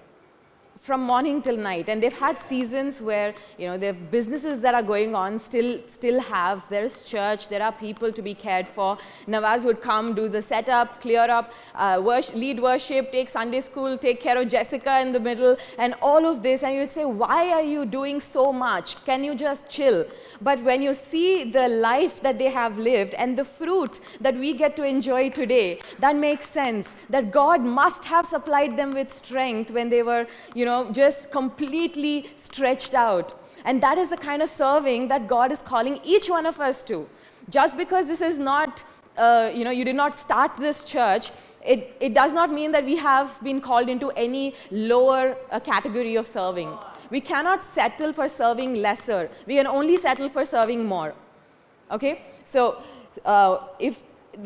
from 0.80 1.02
morning 1.02 1.42
till 1.42 1.56
night. 1.56 1.88
And 1.88 2.02
they've 2.02 2.12
had 2.12 2.40
seasons 2.40 3.00
where 3.02 3.34
you 3.58 3.66
know 3.66 3.76
their 3.76 3.92
businesses 3.92 4.60
that 4.60 4.74
are 4.74 4.82
going 4.82 5.14
on 5.14 5.38
still 5.38 5.80
still 5.88 6.20
have 6.20 6.66
there's 6.70 7.04
church 7.04 7.48
there 7.48 7.62
are 7.62 7.72
people 7.72 8.12
to 8.12 8.22
be 8.22 8.34
cared 8.34 8.66
for. 8.66 8.98
Nawaz 9.28 9.64
would 9.64 9.80
come 9.80 10.14
do 10.14 10.28
the 10.28 10.42
setup 10.42 11.00
clear 11.00 11.28
up 11.38 11.52
uh, 11.74 12.00
worship, 12.02 12.34
lead 12.34 12.60
worship 12.60 13.12
take 13.12 13.28
Sunday 13.28 13.60
school 13.60 13.98
take 13.98 14.20
care 14.20 14.38
of 14.38 14.48
Jessica 14.48 15.00
in 15.00 15.12
the 15.12 15.20
middle 15.20 15.56
and 15.78 15.94
all 16.00 16.26
of 16.26 16.42
this. 16.42 16.62
And 16.62 16.74
you'd 16.74 16.90
say 16.90 17.04
why 17.04 17.50
are 17.50 17.62
you 17.62 17.84
doing 17.84 18.20
so 18.20 18.52
much? 18.52 18.96
Can 19.04 19.22
you 19.22 19.34
just 19.34 19.68
chill? 19.68 20.06
But 20.40 20.62
when 20.62 20.82
you 20.82 20.94
see 20.94 21.44
the 21.44 21.68
life 21.68 22.22
that 22.22 22.38
they 22.38 22.50
have 22.50 22.78
lived 22.78 23.14
and 23.14 23.36
the 23.36 23.44
fruit 23.44 24.00
that 24.20 24.34
we 24.36 24.54
get 24.54 24.76
to 24.76 24.84
enjoy 24.84 25.28
today 25.30 25.78
that 25.98 26.16
makes 26.16 26.48
sense 26.48 26.88
that 27.10 27.30
God 27.30 27.60
must 27.62 28.04
have 28.04 28.26
supplied 28.26 28.76
them 28.76 28.92
with 28.92 29.12
strength 29.12 29.70
when 29.70 29.90
they 29.90 30.02
were 30.02 30.26
you 30.54 30.64
know 30.64 30.69
know, 30.70 30.90
just 30.92 31.30
completely 31.30 32.30
stretched 32.38 32.94
out. 32.94 33.34
And 33.64 33.82
that 33.82 33.98
is 33.98 34.08
the 34.08 34.16
kind 34.16 34.42
of 34.42 34.48
serving 34.48 35.08
that 35.08 35.26
God 35.28 35.52
is 35.52 35.58
calling 35.58 36.00
each 36.02 36.28
one 36.28 36.46
of 36.46 36.60
us 36.60 36.82
to. 36.84 37.06
Just 37.48 37.76
because 37.76 38.06
this 38.06 38.20
is 38.20 38.38
not, 38.38 38.82
uh, 39.16 39.50
you 39.54 39.64
know, 39.64 39.70
you 39.70 39.84
did 39.84 39.96
not 39.96 40.18
start 40.18 40.54
this 40.66 40.84
church, 40.84 41.30
it, 41.64 41.96
it 42.00 42.14
does 42.14 42.32
not 42.32 42.52
mean 42.52 42.72
that 42.72 42.84
we 42.84 42.96
have 42.96 43.38
been 43.42 43.60
called 43.60 43.88
into 43.88 44.10
any 44.12 44.54
lower 44.70 45.36
uh, 45.50 45.60
category 45.60 46.16
of 46.16 46.26
serving. 46.26 46.70
We 47.10 47.20
cannot 47.20 47.64
settle 47.64 48.12
for 48.12 48.28
serving 48.28 48.74
lesser. 48.74 49.30
We 49.46 49.56
can 49.56 49.66
only 49.66 49.96
settle 49.96 50.28
for 50.28 50.44
serving 50.44 50.84
more. 50.84 51.14
Okay? 51.90 52.22
So, 52.44 52.82
uh, 53.24 53.58
if 53.78 54.02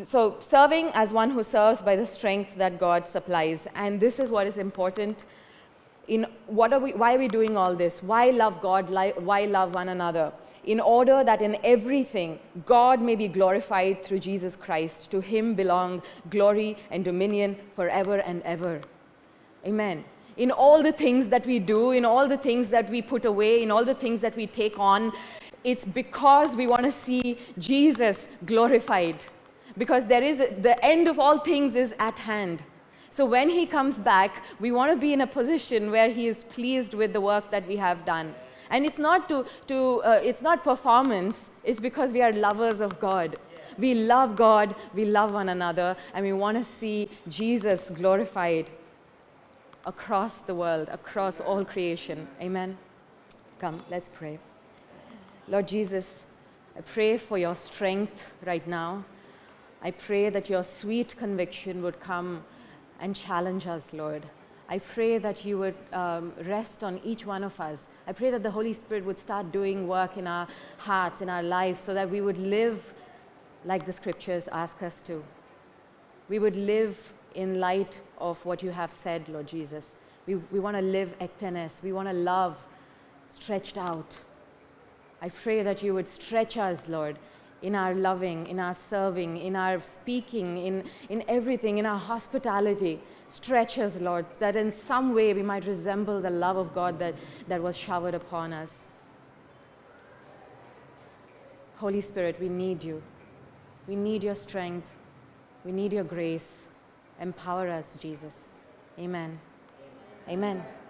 so 0.08 0.36
serving 0.40 0.86
as 0.94 1.12
one 1.12 1.30
who 1.30 1.42
serves 1.42 1.82
by 1.82 1.94
the 1.94 2.06
strength 2.06 2.50
that 2.56 2.78
God 2.80 3.06
supplies, 3.06 3.68
and 3.74 4.00
this 4.00 4.18
is 4.18 4.30
what 4.30 4.46
is 4.46 4.56
important 4.56 5.24
in 6.08 6.26
what 6.46 6.72
are 6.72 6.80
we, 6.80 6.92
why 6.92 7.14
are 7.14 7.18
we 7.18 7.28
doing 7.28 7.56
all 7.56 7.74
this? 7.74 8.02
Why 8.02 8.30
love 8.30 8.60
God? 8.60 8.90
Why 8.90 9.44
love 9.44 9.74
one 9.74 9.88
another? 9.88 10.32
In 10.64 10.80
order 10.80 11.22
that 11.24 11.42
in 11.42 11.58
everything 11.62 12.38
God 12.64 13.00
may 13.00 13.16
be 13.16 13.28
glorified 13.28 14.02
through 14.02 14.20
Jesus 14.20 14.56
Christ. 14.56 15.10
To 15.10 15.20
him 15.20 15.54
belong 15.54 16.02
glory 16.30 16.76
and 16.90 17.04
dominion 17.04 17.56
forever 17.76 18.18
and 18.18 18.42
ever. 18.42 18.80
Amen. 19.66 20.04
In 20.36 20.50
all 20.50 20.82
the 20.82 20.92
things 20.92 21.28
that 21.28 21.46
we 21.46 21.58
do, 21.58 21.92
in 21.92 22.04
all 22.04 22.28
the 22.28 22.36
things 22.36 22.68
that 22.70 22.90
we 22.90 23.00
put 23.00 23.24
away, 23.24 23.62
in 23.62 23.70
all 23.70 23.84
the 23.84 23.94
things 23.94 24.20
that 24.20 24.36
we 24.36 24.46
take 24.46 24.78
on, 24.78 25.12
it's 25.62 25.84
because 25.84 26.56
we 26.56 26.66
want 26.66 26.82
to 26.84 26.92
see 26.92 27.38
Jesus 27.58 28.28
glorified. 28.44 29.24
Because 29.78 30.06
there 30.06 30.22
is 30.22 30.40
a, 30.40 30.54
the 30.60 30.82
end 30.84 31.08
of 31.08 31.18
all 31.18 31.38
things 31.38 31.74
is 31.74 31.94
at 31.98 32.18
hand. 32.18 32.62
So 33.14 33.24
when 33.24 33.48
he 33.48 33.64
comes 33.64 33.96
back, 33.96 34.42
we 34.58 34.72
want 34.72 34.90
to 34.90 34.98
be 34.98 35.12
in 35.12 35.20
a 35.20 35.26
position 35.28 35.92
where 35.92 36.10
he 36.10 36.26
is 36.26 36.42
pleased 36.42 36.94
with 36.94 37.12
the 37.12 37.20
work 37.20 37.48
that 37.52 37.64
we 37.68 37.76
have 37.76 38.04
done. 38.04 38.34
And 38.70 38.84
it's 38.84 38.98
not, 38.98 39.28
to, 39.28 39.46
to, 39.68 40.02
uh, 40.02 40.20
it's 40.20 40.42
not 40.42 40.64
performance, 40.64 41.48
it's 41.62 41.78
because 41.78 42.10
we 42.10 42.22
are 42.22 42.32
lovers 42.32 42.80
of 42.80 42.98
God. 42.98 43.36
We 43.78 43.94
love 43.94 44.34
God, 44.34 44.74
we 44.94 45.04
love 45.04 45.32
one 45.32 45.48
another, 45.48 45.96
and 46.12 46.24
we 46.24 46.32
want 46.32 46.58
to 46.58 46.64
see 46.64 47.08
Jesus 47.28 47.88
glorified. 47.94 48.68
across 49.86 50.40
the 50.40 50.54
world, 50.54 50.88
across 50.88 51.40
all 51.40 51.64
creation. 51.64 52.26
Amen. 52.40 52.76
Come, 53.60 53.84
let's 53.90 54.08
pray. 54.08 54.38
Lord 55.46 55.68
Jesus, 55.68 56.24
I 56.76 56.80
pray 56.80 57.18
for 57.18 57.38
your 57.38 57.54
strength 57.54 58.32
right 58.44 58.66
now. 58.66 59.04
I 59.82 59.92
pray 59.92 60.30
that 60.30 60.48
your 60.48 60.64
sweet 60.64 61.16
conviction 61.16 61.82
would 61.82 62.00
come 62.00 62.42
and 63.00 63.14
challenge 63.14 63.66
us, 63.66 63.92
Lord. 63.92 64.26
I 64.68 64.78
pray 64.78 65.18
that 65.18 65.44
you 65.44 65.58
would 65.58 65.74
um, 65.92 66.32
rest 66.46 66.82
on 66.82 67.00
each 67.04 67.26
one 67.26 67.44
of 67.44 67.58
us. 67.60 67.86
I 68.06 68.12
pray 68.12 68.30
that 68.30 68.42
the 68.42 68.50
Holy 68.50 68.72
Spirit 68.72 69.04
would 69.04 69.18
start 69.18 69.52
doing 69.52 69.86
work 69.86 70.16
in 70.16 70.26
our 70.26 70.48
hearts, 70.78 71.20
in 71.20 71.28
our 71.28 71.42
lives, 71.42 71.80
so 71.80 71.92
that 71.92 72.10
we 72.10 72.20
would 72.20 72.38
live 72.38 72.94
like 73.64 73.86
the 73.86 73.92
scriptures 73.92 74.48
ask 74.52 74.82
us 74.82 75.02
to. 75.02 75.22
We 76.28 76.38
would 76.38 76.56
live 76.56 77.12
in 77.34 77.60
light 77.60 77.98
of 78.18 78.44
what 78.44 78.62
you 78.62 78.70
have 78.70 78.90
said, 79.02 79.28
Lord 79.28 79.46
Jesus. 79.46 79.94
We, 80.26 80.36
we 80.36 80.60
want 80.60 80.76
to 80.76 80.82
live 80.82 81.14
ektenes. 81.18 81.82
We 81.82 81.92
want 81.92 82.08
to 82.08 82.14
love 82.14 82.56
stretched 83.28 83.76
out. 83.76 84.16
I 85.20 85.28
pray 85.28 85.62
that 85.62 85.82
you 85.82 85.94
would 85.94 86.08
stretch 86.08 86.56
us, 86.56 86.88
Lord, 86.88 87.18
in 87.64 87.74
our 87.74 87.94
loving, 87.94 88.46
in 88.46 88.60
our 88.60 88.74
serving, 88.74 89.38
in 89.38 89.56
our 89.56 89.82
speaking, 89.82 90.58
in, 90.58 90.84
in 91.08 91.24
everything, 91.28 91.78
in 91.78 91.86
our 91.86 91.98
hospitality. 91.98 93.00
Stretch 93.28 93.78
us, 93.78 93.96
Lord, 94.00 94.26
that 94.38 94.54
in 94.54 94.70
some 94.86 95.14
way 95.14 95.32
we 95.32 95.42
might 95.42 95.66
resemble 95.66 96.20
the 96.20 96.30
love 96.30 96.58
of 96.58 96.74
God 96.74 96.98
that, 96.98 97.14
that 97.48 97.62
was 97.62 97.76
showered 97.76 98.14
upon 98.14 98.52
us. 98.52 98.70
Holy 101.76 102.02
Spirit, 102.02 102.36
we 102.38 102.48
need 102.48 102.84
you. 102.84 103.02
We 103.88 103.96
need 103.96 104.22
your 104.22 104.34
strength. 104.34 104.86
We 105.64 105.72
need 105.72 105.92
your 105.92 106.04
grace. 106.04 106.66
Empower 107.18 107.68
us, 107.70 107.96
Jesus. 107.98 108.44
Amen. 108.98 109.40
Amen. 110.28 110.58
Amen. 110.58 110.83